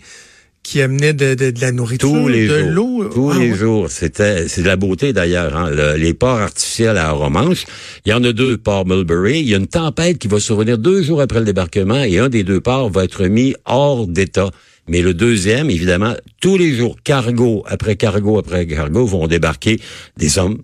qui 0.64 0.82
amenaient 0.82 1.14
de, 1.14 1.34
de- 1.34 1.52
de 1.52 1.60
la 1.60 1.72
nourriture, 1.72 2.08
Tous 2.12 2.28
les 2.28 2.48
de 2.48 2.60
jours. 2.60 2.72
l'eau? 2.72 3.10
Tous 3.10 3.32
Ah 3.32 3.40
les 3.40 3.52
ouais. 3.52 3.58
jours. 3.58 3.90
C'était, 3.90 4.48
c'est 4.48 4.62
de 4.62 4.68
la 4.68 4.76
beauté 4.78 5.12
d'ailleurs. 5.12 5.58
Hein. 5.58 5.70
Le- 5.72 5.96
les 5.98 6.14
ports 6.14 6.38
artificiels 6.40 6.98
à 6.98 7.12
Romanche, 7.12 7.66
il 8.06 8.12
y 8.12 8.14
en 8.14 8.24
a 8.24 8.32
deux, 8.32 8.58
port 8.58 8.86
Mulberry. 8.86 9.40
Il 9.42 9.50
y 9.50 9.54
a 9.54 9.58
une 9.58 9.68
tempête 9.68 10.18
qui 10.20 10.28
va 10.28 10.40
survenir 10.40 10.78
deux 10.78 11.02
jours 11.02 11.20
après 11.20 11.40
le 11.40 11.46
débarquement 11.46 12.04
et 12.04 12.20
un 12.20 12.30
des 12.30 12.44
deux 12.44 12.62
ports 12.62 12.90
va 12.90 13.04
être 13.04 13.26
mis 13.26 13.56
hors 13.66 14.08
d'état. 14.08 14.52
Mais 14.88 15.02
le 15.02 15.14
deuxième, 15.14 15.70
évidemment, 15.70 16.14
tous 16.42 16.58
les 16.58 16.74
jours, 16.76 16.96
cargo 17.04 17.64
après 17.68 17.96
cargo 17.96 18.38
après 18.40 18.66
cargo 18.68 19.06
vont 19.06 19.28
débarquer 19.28 19.80
des 20.18 20.38
hommes, 20.38 20.58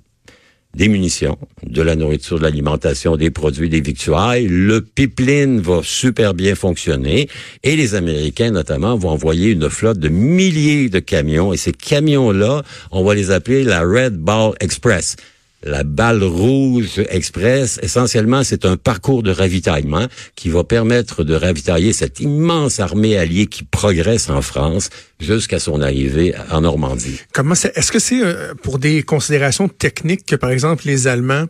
des 0.78 0.90
munitions, 0.90 1.40
de 1.63 1.82
la 1.82 1.96
nourriture, 1.96 2.38
de 2.38 2.44
l'alimentation, 2.44 3.18
des 3.18 3.32
produits, 3.32 3.68
des 3.68 3.82
victuailles. 3.82 4.48
Le 4.48 4.82
pipeline 4.82 5.60
va 5.60 5.82
super 5.84 6.36
bien 6.36 6.54
fonctionner 6.54 7.28
et 7.63 7.76
les 7.76 7.96
Américains 7.96 8.52
notamment 8.52 8.96
vont 8.96 9.10
envoyer 9.10 9.52
une 9.52 9.70
flotte 9.72 9.98
de 9.98 10.10
milliers 10.10 10.90
de 10.90 11.00
camions 11.00 11.52
et 11.52 11.58
ces 11.58 11.72
camions-là, 11.74 12.62
on 12.92 13.04
va 13.04 13.16
les 13.16 13.32
appeler 13.32 13.63
la 13.63 13.82
Red 13.82 14.18
Ball 14.18 14.54
Express. 14.60 15.16
La 15.63 15.84
balle 15.84 16.24
rouge 16.24 17.02
express, 17.10 17.80
essentiellement, 17.82 18.43
c'est 18.43 18.63
un 18.63 18.78
parcours 18.78 19.24
de 19.24 19.32
ravitaillement 19.32 20.06
qui 20.36 20.50
va 20.50 20.63
permettre 20.63 21.24
de 21.24 21.34
ravitailler 21.34 21.93
cette 21.93 22.20
immense 22.20 22.80
armée 22.80 23.17
alliée 23.17 23.48
qui 23.48 23.63
progresse 23.63 24.30
en 24.30 24.43
France 24.43 24.91
jusqu'à 25.20 25.58
son 25.58 25.82
arrivée 25.82 26.36
en 26.52 26.62
Normandie. 26.62 27.20
Comment 27.34 27.56
est-ce 27.56 27.91
que 27.91 27.98
c'est 27.98 28.24
euh, 28.24 28.54
pour 28.62 28.78
des 28.78 29.02
considérations 29.02 29.67
techniques 29.67 30.28
que, 30.28 30.36
par 30.36 30.52
exemple, 30.52 30.84
les 30.86 31.08
Allemands 31.08 31.46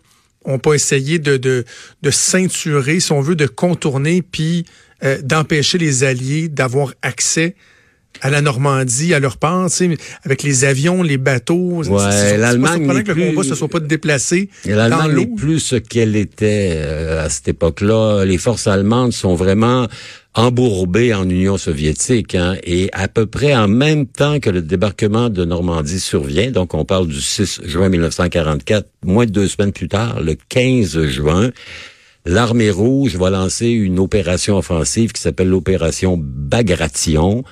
ont 0.46 0.60
pas 0.60 0.74
essayé 0.74 1.20
de, 1.20 1.36
de, 1.36 1.66
de 2.02 2.12
ceinturer, 2.12 3.02
si 3.02 3.12
on 3.12 3.20
veut, 3.20 3.36
de 3.36 3.46
contourner, 3.48 4.22
puis 4.22 4.66
euh, 5.04 5.22
d'empêcher 5.22 5.78
les 5.78 6.06
Alliés 6.06 6.48
d'avoir 6.48 6.94
accès 7.02 7.56
à 8.22 8.30
la 8.30 8.42
Normandie, 8.42 9.14
à 9.14 9.20
leur 9.20 9.38
part, 9.38 9.70
tu 9.70 9.76
sais, 9.76 9.98
avec 10.24 10.44
les 10.44 10.66
avions, 10.66 11.04
les 11.04 11.18
bateaux. 11.18 11.84
Ouais, 11.84 12.38
l'Allemagne 12.38 12.88
n'est 12.88 13.04
que 13.04 13.10
le 13.10 13.14
plus- 13.14 13.28
combat 13.30 13.44
se 13.44 13.56
soit 13.56 13.68
pas 13.68 13.80
déplacé 13.80 14.50
L'Allemagne 14.66 15.16
n'est 15.16 15.36
plus 15.36 15.60
ce 15.60 15.76
qu'elle 15.76 16.16
était 16.16 16.74
euh, 16.76 17.26
à 17.26 17.30
cette 17.30 17.48
époque-là. 17.48 18.26
Les 18.26 18.38
forces 18.38 18.68
allemandes 18.68 19.14
sont 19.14 19.36
vraiment 19.36 19.88
embourbées 20.34 21.14
en 21.16 21.28
Union 21.28 21.58
soviétique 21.58 22.36
hein, 22.36 22.56
et 22.64 22.90
à 22.94 23.08
peu 23.08 23.26
près 23.26 23.56
en 23.56 23.68
même 23.68 24.06
temps 24.06 24.40
que 24.40 24.52
le 24.52 24.62
débarquement 24.62 25.30
de 25.30 25.44
Normandie 25.46 26.00
survient, 26.00 26.52
donc 26.52 26.76
on 26.76 26.86
parle 26.86 27.08
du 27.08 27.20
6 27.20 27.62
juin 27.66 27.90
1944, 27.90 28.88
moins 29.04 29.26
de 29.26 29.32
deux 29.32 29.48
semaines 29.48 29.72
plus 29.72 29.88
tard, 29.88 30.22
le 30.22 30.36
15 30.50 31.08
juin, 31.08 31.50
l'armée 32.26 32.70
rouge 32.70 33.16
va 33.16 33.32
lancer 33.32 33.68
une 33.68 33.98
opération 33.98 34.58
offensive 34.58 35.12
qui 35.12 35.22
s'appelle 35.22 35.50
l'opération 35.50 36.20
Bagration, 36.22 37.44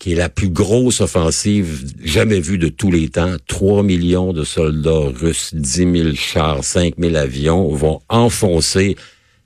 qui 0.00 0.12
est 0.12 0.16
la 0.16 0.30
plus 0.30 0.48
grosse 0.48 1.02
offensive 1.02 1.92
jamais 2.02 2.40
vue 2.40 2.58
de 2.58 2.68
tous 2.68 2.90
les 2.90 3.10
temps. 3.10 3.36
3 3.46 3.82
millions 3.82 4.32
de 4.32 4.44
soldats 4.44 5.12
russes, 5.14 5.54
10 5.54 6.02
000 6.02 6.14
chars, 6.14 6.64
5 6.64 6.94
000 6.98 7.14
avions 7.16 7.68
vont 7.68 8.00
enfoncer 8.08 8.96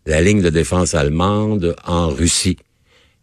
la 0.06 0.20
ligne 0.22 0.42
de 0.42 0.50
défense 0.50 0.94
allemande 0.94 1.74
en 1.84 2.08
Russie. 2.08 2.56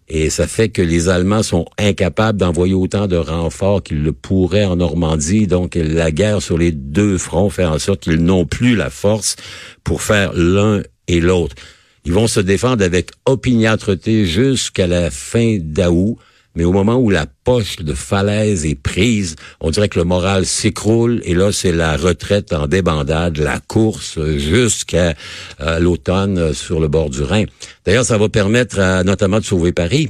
Et 0.10 0.30
ça 0.30 0.46
fait 0.46 0.68
que 0.68 0.82
les 0.82 1.08
Allemands 1.08 1.42
sont 1.42 1.66
incapables 1.78 2.38
d'envoyer 2.38 2.74
autant 2.74 3.08
de 3.08 3.16
renforts 3.16 3.82
qu'ils 3.82 4.04
le 4.04 4.12
pourraient 4.12 4.66
en 4.66 4.76
Normandie. 4.76 5.48
Donc 5.48 5.76
la 5.76 6.12
guerre 6.12 6.42
sur 6.42 6.58
les 6.58 6.74
deux 6.74 7.18
fronts 7.18 7.50
fait 7.50 7.64
en 7.64 7.80
sorte 7.80 8.02
qu'ils 8.02 8.22
n'ont 8.22 8.46
plus 8.46 8.76
la 8.76 8.90
force 8.90 9.38
pour 9.86 10.02
faire 10.02 10.34
l'un 10.34 10.82
et 11.08 11.22
l'autre. 11.22 11.56
Ils 12.04 12.12
vont 12.12 12.28
se 12.28 12.42
défendre 12.42 12.84
avec 12.84 13.12
opiniâtreté 13.26 14.26
jusqu'à 14.26 14.86
la 14.86 15.10
fin 15.12 15.60
d'août. 15.62 16.18
Mais 16.56 16.66
au 16.66 16.74
moment 16.74 16.98
où 16.98 17.10
la 17.10 17.26
poche 17.26 17.78
de 17.78 17.94
falaise 17.94 18.66
est 18.66 18.76
prise, 18.76 19.36
on 19.62 19.72
dirait 19.72 19.88
que 19.88 20.00
le 20.00 20.06
moral 20.06 20.46
s'écroule 20.46 21.22
et 21.24 21.34
là, 21.34 21.52
c'est 21.52 21.72
la 21.72 21.96
retraite 21.96 22.52
en 22.52 22.68
débandade, 22.68 23.38
la 23.38 23.60
course 23.60 24.20
jusqu'à 24.38 25.14
euh, 25.62 25.80
l'automne 25.80 26.38
euh, 26.38 26.54
sur 26.54 26.80
le 26.80 26.88
bord 26.88 27.10
du 27.10 27.22
Rhin. 27.22 27.46
D'ailleurs, 27.86 28.06
ça 28.06 28.18
va 28.18 28.28
permettre 28.28 28.80
à, 28.80 29.04
notamment 29.04 29.40
de 29.40 29.46
sauver 29.46 29.72
Paris. 29.72 30.10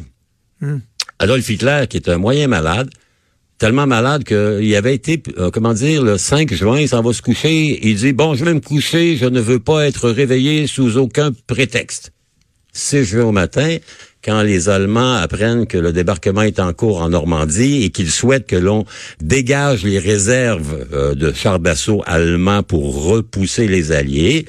Adolf 1.20 1.50
Hitler, 1.50 1.86
qui 1.90 1.98
est 1.98 2.10
un 2.10 2.18
moyen 2.18 2.48
malade, 2.48 2.90
tellement 3.62 3.86
malade 3.86 4.24
qu'il 4.24 4.76
avait 4.76 4.96
été, 4.96 5.22
euh, 5.38 5.52
comment 5.52 5.74
dire, 5.74 6.02
le 6.02 6.18
5 6.18 6.52
juin, 6.52 6.80
il 6.80 6.90
s'en 6.90 7.04
va 7.04 7.14
se 7.14 7.22
coucher, 7.22 7.80
il 7.88 7.96
dit, 7.96 8.12
bon, 8.12 8.34
je 8.34 8.44
vais 8.44 8.56
me 8.56 8.60
coucher, 8.60 9.18
je 9.18 9.28
ne 9.28 9.40
veux 9.40 9.60
pas 9.60 9.86
être 9.86 10.10
réveillé 10.10 10.66
sous 10.66 10.98
aucun 10.98 11.32
prétexte. 11.46 12.12
6 12.74 13.04
juin 13.04 13.26
au 13.26 13.32
matin, 13.32 13.78
quand 14.24 14.44
les 14.44 14.70
Allemands 14.70 15.16
apprennent 15.16 15.66
que 15.66 15.78
le 15.78 15.94
débarquement 15.94 16.44
est 16.44 16.60
en 16.60 16.74
cours 16.74 17.02
en 17.02 17.10
Normandie 17.10 17.84
et 17.84 17.90
qu'ils 17.90 18.12
souhaitent 18.12 18.48
que 18.48 18.56
l'on 18.56 18.86
dégage 19.22 19.84
les 19.84 20.00
réserves 20.00 20.88
euh, 20.94 21.16
de 21.16 21.34
chars 21.34 21.60
d'assaut 21.60 22.04
allemands 22.06 22.64
pour 22.64 23.06
repousser 23.06 23.68
les 23.68 23.92
Alliés, 23.92 24.46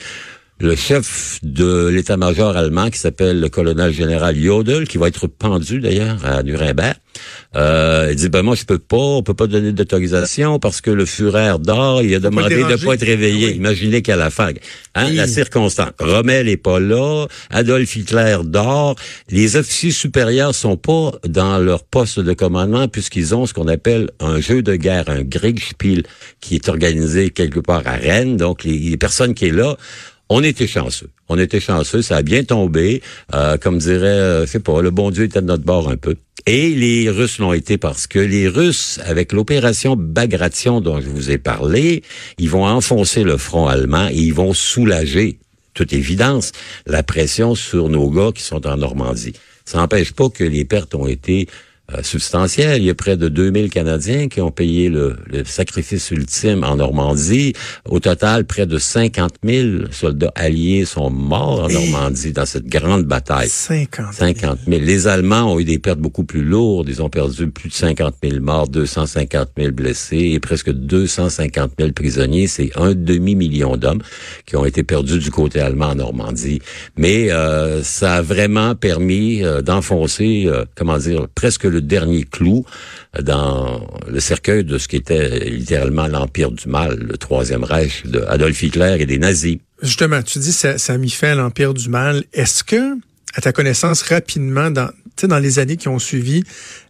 le 0.62 0.76
chef 0.76 1.38
de 1.42 1.88
l'état-major 1.88 2.56
allemand, 2.56 2.88
qui 2.88 2.98
s'appelle 2.98 3.40
le 3.40 3.48
colonel 3.48 3.92
général 3.92 4.36
Jodl, 4.36 4.86
qui 4.86 4.96
va 4.96 5.08
être 5.08 5.26
pendu 5.26 5.80
d'ailleurs 5.80 6.24
à 6.24 6.42
Nuremberg, 6.44 6.94
euh, 7.56 8.08
il 8.10 8.16
dit 8.16 8.28
ben 8.30 8.42
moi 8.42 8.54
je 8.54 8.64
peux 8.64 8.78
pas, 8.78 8.96
on 8.96 9.22
peut 9.22 9.34
pas 9.34 9.46
donner 9.46 9.72
d'autorisation 9.72 10.58
parce 10.58 10.80
que 10.80 10.90
le 10.90 11.04
Führer 11.04 11.56
dort, 11.60 12.00
il 12.02 12.14
a 12.14 12.20
demandé 12.20 12.54
de 12.54 12.62
déranger. 12.62 12.86
pas 12.86 12.94
être 12.94 13.04
réveillé. 13.04 13.48
Ah 13.48 13.50
oui. 13.50 13.56
Imaginez 13.56 14.02
qu'à 14.02 14.16
la 14.16 14.30
fin, 14.30 14.50
hein, 14.94 15.06
Oui. 15.08 15.16
la 15.16 15.26
circonstance. 15.26 15.90
Rommel 15.98 16.48
est 16.48 16.56
pas 16.56 16.80
là, 16.80 17.26
Adolf 17.50 17.94
Hitler 17.96 18.38
dort, 18.44 18.94
les 19.30 19.56
officiers 19.56 19.90
supérieurs 19.90 20.54
sont 20.54 20.76
pas 20.76 21.12
dans 21.26 21.58
leur 21.58 21.84
poste 21.84 22.20
de 22.20 22.32
commandement 22.32 22.88
puisqu'ils 22.88 23.34
ont 23.34 23.46
ce 23.46 23.52
qu'on 23.52 23.68
appelle 23.68 24.10
un 24.20 24.40
jeu 24.40 24.62
de 24.62 24.74
guerre, 24.76 25.08
un 25.08 25.24
Kriegspiel 25.24 26.04
qui 26.40 26.54
est 26.54 26.68
organisé 26.68 27.30
quelque 27.30 27.60
part 27.60 27.82
à 27.84 27.92
Rennes. 27.96 28.36
Donc 28.36 28.64
les, 28.64 28.78
les 28.78 28.96
personnes 28.96 29.34
qui 29.34 29.46
est 29.46 29.52
là 29.52 29.76
on 30.32 30.42
était 30.42 30.66
chanceux. 30.66 31.10
On 31.28 31.38
était 31.38 31.60
chanceux, 31.60 32.00
ça 32.00 32.16
a 32.16 32.22
bien 32.22 32.42
tombé. 32.42 33.02
Euh, 33.34 33.58
comme 33.58 33.78
dirait, 33.78 34.06
euh, 34.06 34.46
je 34.46 34.50
sais 34.52 34.60
pas, 34.60 34.80
le 34.80 34.90
bon 34.90 35.10
Dieu 35.10 35.24
était 35.24 35.42
de 35.42 35.46
notre 35.46 35.64
bord 35.64 35.88
un 35.90 35.96
peu. 35.96 36.16
Et 36.46 36.70
les 36.70 37.10
Russes 37.10 37.38
l'ont 37.38 37.52
été 37.52 37.76
parce 37.76 38.06
que 38.06 38.18
les 38.18 38.48
Russes, 38.48 38.98
avec 39.04 39.32
l'opération 39.32 39.94
Bagration 39.94 40.80
dont 40.80 41.00
je 41.00 41.08
vous 41.08 41.30
ai 41.30 41.38
parlé, 41.38 42.02
ils 42.38 42.48
vont 42.48 42.64
enfoncer 42.64 43.24
le 43.24 43.36
front 43.36 43.66
allemand 43.66 44.08
et 44.08 44.16
ils 44.16 44.34
vont 44.34 44.54
soulager, 44.54 45.38
toute 45.74 45.92
évidence, 45.92 46.52
la 46.86 47.02
pression 47.02 47.54
sur 47.54 47.90
nos 47.90 48.10
gars 48.10 48.30
qui 48.34 48.42
sont 48.42 48.66
en 48.66 48.78
Normandie. 48.78 49.34
Ça 49.66 49.78
n'empêche 49.78 50.12
pas 50.12 50.30
que 50.30 50.44
les 50.44 50.64
pertes 50.64 50.94
ont 50.94 51.06
été 51.06 51.46
euh, 51.94 52.02
substantielles. 52.02 52.80
Il 52.82 52.84
y 52.86 52.90
a 52.90 52.94
près 52.94 53.16
de 53.16 53.28
2000 53.28 53.70
Canadiens 53.70 54.28
qui 54.28 54.40
ont 54.40 54.50
payé 54.50 54.88
le, 54.88 55.16
le 55.30 55.44
sacrifice 55.44 56.10
ultime 56.10 56.64
en 56.64 56.76
Normandie. 56.76 57.52
Au 57.88 58.00
total, 58.00 58.44
près 58.44 58.66
de 58.66 58.78
50 58.78 59.34
000 59.44 59.68
soldats 59.90 60.32
alliés 60.34 60.84
sont 60.84 61.10
morts 61.10 61.64
en 61.64 61.68
Et- 61.68 61.74
Normandie 61.74 62.32
dans 62.32 62.46
cette 62.46 62.66
grande 62.66 63.04
bataille. 63.04 63.48
50. 63.48 64.12
50 64.14 64.58
000. 64.68 64.80
Les 64.82 65.06
Allemands 65.06 65.52
ont 65.54 65.60
eu 65.60 65.64
des 65.64 65.78
pertes 65.78 65.98
beaucoup 65.98 66.24
plus 66.24 66.42
lourdes. 66.42 66.88
Ils 66.88 67.02
ont 67.02 67.10
perdu 67.10 67.50
plus 67.50 67.68
de 67.68 67.74
50 67.74 68.14
000 68.22 68.40
morts, 68.40 68.68
250 68.68 69.48
000 69.58 69.72
blessés 69.72 70.32
et 70.34 70.40
presque 70.40 70.70
250 70.72 71.72
000 71.78 71.92
prisonniers. 71.92 72.46
C'est 72.46 72.70
un 72.76 72.94
demi-million 72.94 73.76
d'hommes 73.76 74.02
qui 74.46 74.56
ont 74.56 74.64
été 74.64 74.82
perdus 74.82 75.18
du 75.18 75.30
côté 75.30 75.60
allemand 75.60 75.90
en 75.90 75.94
Normandie. 75.96 76.60
Mais 76.96 77.30
euh, 77.30 77.82
ça 77.82 78.14
a 78.14 78.22
vraiment 78.22 78.74
permis 78.74 79.42
euh, 79.44 79.60
d'enfoncer, 79.62 80.44
euh, 80.46 80.64
comment 80.76 80.96
dire, 80.98 81.26
presque 81.34 81.64
le 81.64 81.81
dernier 81.82 82.24
clou 82.24 82.64
dans 83.20 83.86
le 84.08 84.20
cercueil 84.20 84.64
de 84.64 84.78
ce 84.78 84.88
qui 84.88 84.96
était 84.96 85.50
littéralement 85.50 86.06
l'empire 86.06 86.50
du 86.50 86.68
mal, 86.68 86.98
le 86.98 87.16
troisième 87.16 87.64
Reich 87.64 88.04
de 88.06 88.24
Adolf 88.28 88.62
Hitler 88.62 88.96
et 89.00 89.06
des 89.06 89.18
nazis. 89.18 89.58
Justement, 89.82 90.22
tu 90.22 90.38
dis 90.38 90.52
ça, 90.52 90.78
ça 90.78 90.96
fin 91.10 91.32
à 91.32 91.34
l'Empire 91.34 91.74
du 91.74 91.88
Mal. 91.88 92.24
Est-ce 92.32 92.62
que, 92.62 92.94
à 93.34 93.40
ta 93.40 93.52
connaissance, 93.52 94.02
rapidement, 94.02 94.70
dans, 94.70 94.90
dans 95.22 95.38
les 95.38 95.58
années 95.58 95.76
qui 95.76 95.88
ont 95.88 95.98
suivi, 95.98 96.44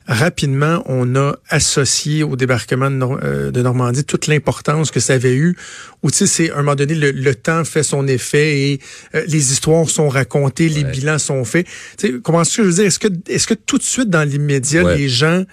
rapidement, 0.06 0.82
on 0.86 1.14
a 1.16 1.36
associé 1.48 2.22
au 2.22 2.36
débarquement 2.36 2.90
de, 2.90 2.96
Nor- 2.96 3.20
euh, 3.22 3.50
de 3.50 3.62
Normandie 3.62 4.04
toute 4.04 4.26
l'importance 4.26 4.90
que 4.90 5.00
ça 5.00 5.14
avait 5.14 5.34
eu, 5.34 5.56
ou 6.02 6.10
tu 6.10 6.18
sais, 6.18 6.26
c'est 6.26 6.50
à 6.50 6.54
un 6.54 6.58
moment 6.58 6.74
donné, 6.74 6.94
le, 6.94 7.10
le 7.10 7.34
temps 7.34 7.64
fait 7.64 7.82
son 7.82 8.06
effet 8.06 8.58
et 8.60 8.80
euh, 9.14 9.24
les 9.28 9.52
histoires 9.52 9.88
sont 9.88 10.08
racontées, 10.08 10.68
les 10.68 10.84
bilans 10.84 11.18
sont 11.18 11.44
faits. 11.44 11.66
Tu 11.98 12.06
sais, 12.08 12.14
comment 12.22 12.42
est-ce 12.42 12.56
que 12.58 12.62
je 12.64 12.68
veux 12.68 12.74
dire, 12.74 12.84
est-ce 12.86 12.98
que, 12.98 13.08
est-ce 13.28 13.46
que 13.46 13.54
tout 13.54 13.78
de 13.78 13.82
suite, 13.84 14.10
dans 14.10 14.28
l'immédiat, 14.28 14.84
Ouais. 14.84 14.96
les 14.98 15.08
gens 15.08 15.44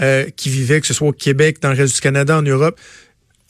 euh, 0.00 0.24
qui 0.36 0.48
vivaient, 0.48 0.80
que 0.80 0.86
ce 0.86 0.94
soit 0.94 1.08
au 1.08 1.12
Québec, 1.12 1.58
dans 1.60 1.70
le 1.70 1.76
reste 1.76 1.94
du 1.96 2.00
Canada, 2.00 2.38
en 2.38 2.42
Europe, 2.42 2.78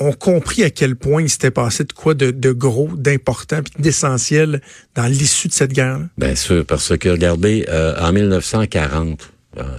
ont 0.01 0.13
compris 0.13 0.63
à 0.63 0.71
quel 0.71 0.95
point 0.97 1.23
il 1.23 1.29
s'était 1.29 1.51
passé 1.51 1.83
de 1.85 1.93
quoi 1.93 2.15
de, 2.15 2.31
de 2.31 2.53
gros, 2.53 2.89
d'important, 2.95 3.63
puis 3.63 3.83
d'essentiel 3.83 4.61
dans 4.95 5.07
l'issue 5.07 5.49
de 5.49 5.53
cette 5.53 5.73
guerre. 5.73 5.99
Bien 6.17 6.37
sûr, 6.37 6.65
parce 6.65 6.97
que 6.97 7.09
regardez, 7.09 7.67
euh, 7.69 7.95
en 8.01 8.13
1940, 8.13 9.21
euh, 9.21 9.25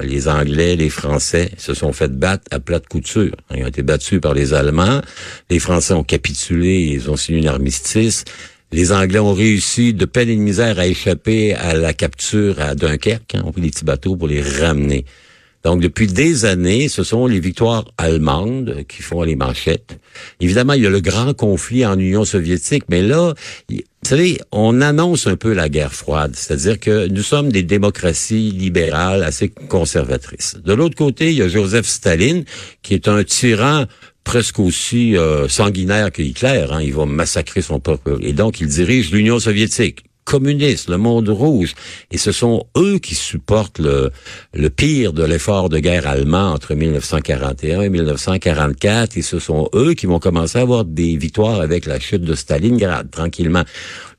les 0.01 0.27
Anglais, 0.27 0.75
les 0.75 0.89
Français 0.89 1.51
se 1.57 1.73
sont 1.73 1.93
fait 1.93 2.11
battre 2.11 2.43
à 2.51 2.59
plate 2.59 2.87
couture. 2.87 3.35
Ils 3.55 3.63
ont 3.63 3.67
été 3.67 3.83
battus 3.83 4.19
par 4.21 4.33
les 4.33 4.53
Allemands. 4.53 5.01
Les 5.49 5.59
Français 5.59 5.93
ont 5.93 6.03
capitulé, 6.03 6.79
ils 6.81 7.09
ont 7.09 7.15
signé 7.15 7.47
un 7.47 7.53
armistice. 7.53 8.25
Les 8.71 8.91
Anglais 8.91 9.19
ont 9.19 9.33
réussi 9.33 9.93
de 9.93 10.05
peine 10.05 10.29
et 10.29 10.35
de 10.35 10.41
misère 10.41 10.77
à 10.77 10.85
échapper 10.85 11.55
à 11.55 11.73
la 11.73 11.93
capture 11.93 12.61
à 12.61 12.75
Dunkerque. 12.75 13.35
Hein, 13.35 13.41
on 13.45 13.51
pris 13.51 13.61
des 13.61 13.69
petits 13.69 13.85
bateaux 13.85 14.15
pour 14.15 14.27
les 14.27 14.41
ramener. 14.41 15.05
Donc, 15.63 15.81
depuis 15.81 16.07
des 16.07 16.45
années, 16.45 16.87
ce 16.87 17.03
sont 17.03 17.27
les 17.27 17.39
victoires 17.39 17.85
allemandes 17.97 18.83
qui 18.87 19.01
font 19.01 19.23
les 19.23 19.35
manchettes. 19.35 19.99
Évidemment, 20.39 20.73
il 20.73 20.83
y 20.83 20.87
a 20.87 20.89
le 20.89 21.01
grand 21.01 21.33
conflit 21.33 21.85
en 21.85 21.99
Union 21.99 22.23
soviétique, 22.23 22.83
mais 22.87 23.01
là, 23.01 23.33
vous 23.69 23.77
savez, 24.03 24.39
on 24.51 24.79
annonce 24.79 25.27
un 25.27 25.35
peu 25.35 25.53
la 25.53 25.67
guerre 25.67 25.93
froide, 25.93 26.31
c'est-à-dire 26.35 26.79
que 26.79 27.07
nous 27.07 27.23
sommes 27.23 27.51
des 27.51 27.63
démocraties 27.63 28.51
libérales 28.51 29.23
assez 29.23 29.49
conservatrices. 29.49 30.55
De 30.63 30.73
l'autre 30.73 30.95
côté, 30.95 31.31
il 31.31 31.37
y 31.37 31.41
a 31.41 31.49
Joseph 31.49 31.85
Staline, 31.85 32.45
qui 32.81 32.93
est 32.93 33.09
un 33.09 33.23
tyran 33.25 33.85
presque 34.23 34.59
aussi 34.59 35.17
euh, 35.17 35.47
sanguinaire 35.47 36.11
que 36.11 36.21
Hitler. 36.21 36.67
Hein. 36.69 36.81
Il 36.81 36.93
va 36.93 37.05
massacrer 37.05 37.61
son 37.61 37.79
peuple. 37.79 38.17
Et 38.21 38.31
donc, 38.31 38.61
il 38.61 38.67
dirige 38.67 39.11
l'Union 39.11 39.39
soviétique 39.39 40.03
communiste, 40.29 40.89
le 40.89 40.97
monde 40.97 41.27
rouge. 41.29 41.73
Et 42.11 42.19
ce 42.19 42.31
sont 42.31 42.67
eux 42.77 42.99
qui 42.99 43.15
supportent 43.15 43.79
le, 43.79 44.11
le 44.53 44.69
pire 44.69 45.11
de 45.11 45.23
l'effort 45.23 45.69
de 45.69 45.79
guerre 45.79 46.07
allemand 46.07 46.51
entre 46.51 46.75
1941 46.75 47.81
et 47.81 47.89
1944. 47.89 49.17
Et 49.17 49.23
ce 49.23 49.39
sont 49.39 49.69
eux 49.73 49.95
qui 49.95 50.05
vont 50.05 50.19
commencer 50.19 50.59
à 50.59 50.61
avoir 50.61 50.85
des 50.85 51.17
victoires 51.17 51.61
avec 51.61 51.87
la 51.87 51.99
chute 51.99 52.21
de 52.21 52.35
Stalingrad, 52.35 53.09
tranquillement. 53.09 53.63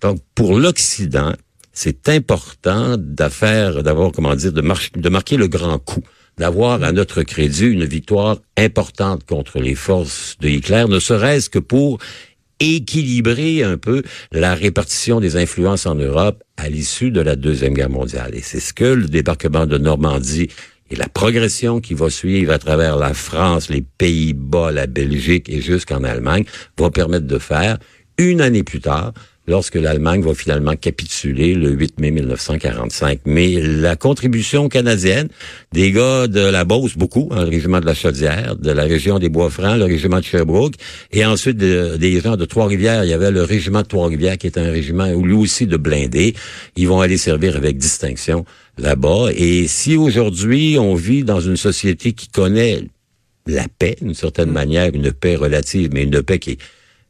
Donc, 0.01 0.19
pour 0.35 0.59
l'Occident, 0.59 1.33
c'est 1.73 2.09
important 2.09 2.97
d'affaire, 2.99 3.85
d'avoir, 3.85 4.11
comment 4.11 4.35
dire, 4.35 4.53
de, 4.53 4.63
de 4.63 5.09
marquer 5.09 5.37
le 5.37 5.47
grand 5.47 5.79
coup 5.79 6.03
d'avoir 6.39 6.83
à 6.83 6.93
notre 6.93 7.23
crédit 7.23 7.67
une 7.67 7.85
victoire 7.85 8.39
importante 8.57 9.25
contre 9.25 9.61
les 9.61 9.75
forces 9.75 10.37
de 10.41 10.49
Hitler, 10.49 10.87
ne 10.89 10.99
serait-ce 10.99 11.51
que 11.51 11.59
pour 11.59 11.99
équilibrer 12.61 13.63
un 13.63 13.79
peu 13.79 14.03
la 14.33 14.55
répartition 14.55 15.21
des 15.21 15.37
influences 15.37 15.87
en 15.87 15.95
Europe 15.95 16.45
à 16.57 16.69
l'issue 16.69 17.11
de 17.11 17.21
la 17.21 17.35
Deuxième 17.37 17.75
Guerre 17.75 17.91
mondiale. 17.91 18.35
Et 18.35 18.43
c'est 18.43 18.61
ce 18.61 18.73
que 18.73 18.85
le 18.85 19.09
débarquement 19.09 19.67
de 19.67 19.79
Normandie 19.79 20.49
Et 20.91 20.97
la 20.97 21.09
progression 21.09 21.81
qui 21.81 21.95
va 21.95 22.11
suivre 22.11 22.53
à 22.53 22.59
travers 22.59 22.97
la 22.97 23.15
France, 23.15 23.71
les 23.71 23.83
Pays-Bas, 23.83 24.73
la 24.73 24.87
Belgique 24.87 25.49
et 25.49 25.61
jusqu'en 25.61 26.05
Allemagne 26.05 26.45
va 26.79 26.91
permettre 26.91 27.27
de 27.27 27.39
faire 27.39 27.79
une 28.19 28.41
année 28.41 28.65
plus 28.65 28.81
tard 28.81 29.13
lorsque 29.47 29.75
l'Allemagne 29.75 30.23
va 30.23 30.35
finalement 30.35 30.77
capituler 30.77 31.55
le 31.55 31.71
8 31.71 31.99
mai 31.99 32.11
1945. 32.13 33.21
Mais 33.25 33.61
la 33.61 33.97
contribution 33.97 34.69
canadienne 34.69 35.29
des 35.73 35.91
gars 35.93 36.27
de 36.29 36.41
la 36.41 36.65
Beauce, 36.65 36.97
beaucoup, 36.97 37.29
hein, 37.33 37.45
le 37.45 37.51
régiment 37.51 37.81
de 37.81 37.87
la 37.87 37.95
Chaudière, 37.95 38.55
de 38.57 38.71
la 38.71 38.85
région 38.85 39.19
des 39.19 39.29
Bois-Francs, 39.29 39.79
le 39.79 39.85
régiment 39.87 40.19
de 40.21 40.25
Sherbrooke, 40.25 40.75
et 41.13 41.25
ensuite 41.25 41.57
de- 41.57 41.97
des 41.97 42.21
gens 42.21 42.37
de 42.37 42.45
Trois-Rivières, 42.45 43.05
il 43.05 43.11
y 43.11 43.13
avait 43.13 43.31
le 43.31 43.43
régiment 43.43 43.83
de 43.83 43.87
Trois-Rivières 43.89 44.39
qui 44.39 44.47
est 44.47 44.59
un 44.59 44.71
régiment 44.71 45.07
lui 45.07 45.35
aussi 45.35 45.67
de 45.67 45.77
blindés. 45.77 46.35
Ils 46.77 46.87
vont 46.87 47.01
aller 47.01 47.17
servir 47.19 47.57
avec 47.57 47.77
distinction 47.79 48.45
là-bas. 48.79 49.29
Et 49.35 49.67
si 49.67 49.97
aujourd'hui 49.97 50.77
on 50.79 50.95
vit 50.95 51.25
dans 51.25 51.41
une 51.41 51.57
société 51.57 52.13
qui 52.13 52.29
connaît 52.29 52.83
la 53.47 53.67
paix, 53.79 53.97
d'une 54.01 54.15
certaine 54.15 54.53
manière, 54.53 54.95
une 54.95 55.13
paix 55.13 55.35
relative, 55.35 55.91
mais 55.93 56.05
une 56.05 56.23
paix 56.23 56.39
qui 56.39 56.51
est 56.53 56.59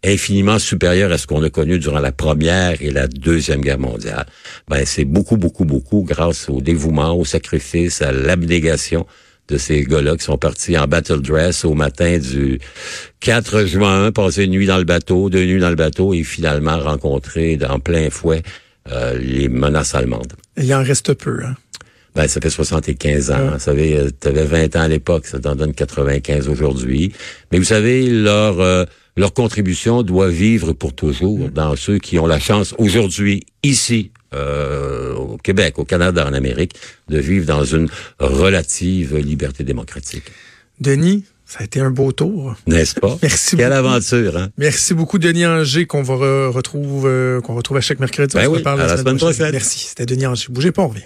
infiniment 0.04 0.58
supérieure 0.58 1.12
à 1.12 1.18
ce 1.18 1.26
qu'on 1.26 1.42
a 1.42 1.50
connu 1.50 1.78
durant 1.78 2.00
la 2.00 2.12
première 2.12 2.80
et 2.80 2.90
la 2.90 3.06
deuxième 3.06 3.60
guerre 3.60 3.78
mondiale. 3.78 4.26
Ben, 4.68 4.84
c'est 4.86 5.04
beaucoup, 5.04 5.36
beaucoup, 5.36 5.64
beaucoup 5.64 6.02
grâce 6.02 6.48
au 6.48 6.60
dévouement, 6.60 7.14
au 7.14 7.24
sacrifice, 7.24 8.02
à 8.02 8.12
l'abnégation 8.12 9.06
de 9.48 9.58
ces 9.58 9.82
gars-là 9.82 10.16
qui 10.16 10.24
sont 10.24 10.38
partis 10.38 10.78
en 10.78 10.86
battle 10.86 11.20
dress 11.20 11.64
au 11.64 11.74
matin 11.74 12.18
du 12.18 12.60
4 13.20 13.64
juin, 13.66 14.12
passer 14.12 14.44
une 14.44 14.52
nuit 14.52 14.66
dans 14.66 14.78
le 14.78 14.84
bateau, 14.84 15.28
deux 15.28 15.44
nuits 15.44 15.60
dans 15.60 15.70
le 15.70 15.76
bateau 15.76 16.14
et 16.14 16.22
finalement 16.22 16.78
rencontrer 16.78 17.58
en 17.68 17.80
plein 17.80 18.10
fouet 18.10 18.42
euh, 18.90 19.18
les 19.18 19.48
menaces 19.48 19.94
allemandes. 19.94 20.32
Il 20.56 20.72
en 20.72 20.82
reste 20.82 21.14
peu. 21.14 21.40
Hein? 21.44 21.56
Ben, 22.14 22.26
ça 22.26 22.40
fait 22.40 22.50
75 22.50 23.30
ans. 23.30 23.50
Vous 23.52 23.58
savez, 23.58 24.08
tu 24.20 24.28
avais 24.28 24.44
20 24.44 24.76
ans 24.76 24.82
à 24.82 24.88
l'époque, 24.88 25.26
ça 25.26 25.38
t'en 25.38 25.54
donne 25.54 25.74
95 25.74 26.48
aujourd'hui. 26.48 27.12
Mais 27.52 27.58
vous 27.58 27.64
savez, 27.64 28.08
leur 28.08 28.60
euh, 28.60 28.84
leur 29.16 29.32
contribution 29.34 30.02
doit 30.02 30.28
vivre 30.28 30.72
pour 30.72 30.94
toujours 30.94 31.48
dans 31.50 31.76
ceux 31.76 31.98
qui 31.98 32.18
ont 32.18 32.26
la 32.26 32.38
chance 32.40 32.74
aujourd'hui, 32.78 33.44
ici, 33.62 34.10
euh, 34.34 35.14
au 35.14 35.36
Québec, 35.36 35.78
au 35.78 35.84
Canada, 35.84 36.26
en 36.26 36.32
Amérique, 36.32 36.74
de 37.08 37.18
vivre 37.18 37.46
dans 37.46 37.64
une 37.64 37.88
relative 38.18 39.16
liberté 39.16 39.64
démocratique. 39.64 40.24
Denis, 40.80 41.24
ça 41.44 41.58
a 41.60 41.64
été 41.64 41.80
un 41.80 41.90
beau 41.90 42.12
tour. 42.12 42.54
N'est-ce 42.68 42.94
pas? 42.98 43.18
Merci 43.22 43.56
Quelle 43.56 43.66
beaucoup. 43.72 43.78
aventure, 43.88 44.36
hein? 44.36 44.48
Merci 44.56 44.94
beaucoup, 44.94 45.18
Denis 45.18 45.44
Anger, 45.46 45.84
qu'on 45.86 46.02
va 46.02 46.14
re- 46.14 46.50
retrouve, 46.52 47.06
euh, 47.06 47.40
qu'on 47.40 47.54
retrouve 47.56 47.76
à 47.76 47.80
chaque 47.80 47.98
mercredi. 47.98 48.34
Ben 48.36 48.42
On 48.42 48.44
se 48.44 48.50
oui, 48.50 48.58
reparle 48.58 48.80
à 48.82 48.86
la 48.86 48.96
semaine 48.96 49.16
prochaine. 49.16 49.50
Merci. 49.50 49.86
C'était 49.88 50.06
Denis 50.06 50.26
Anger. 50.26 50.46
Bougez 50.50 50.70
pas, 50.70 50.82
on 50.82 50.88
revient. 50.88 51.02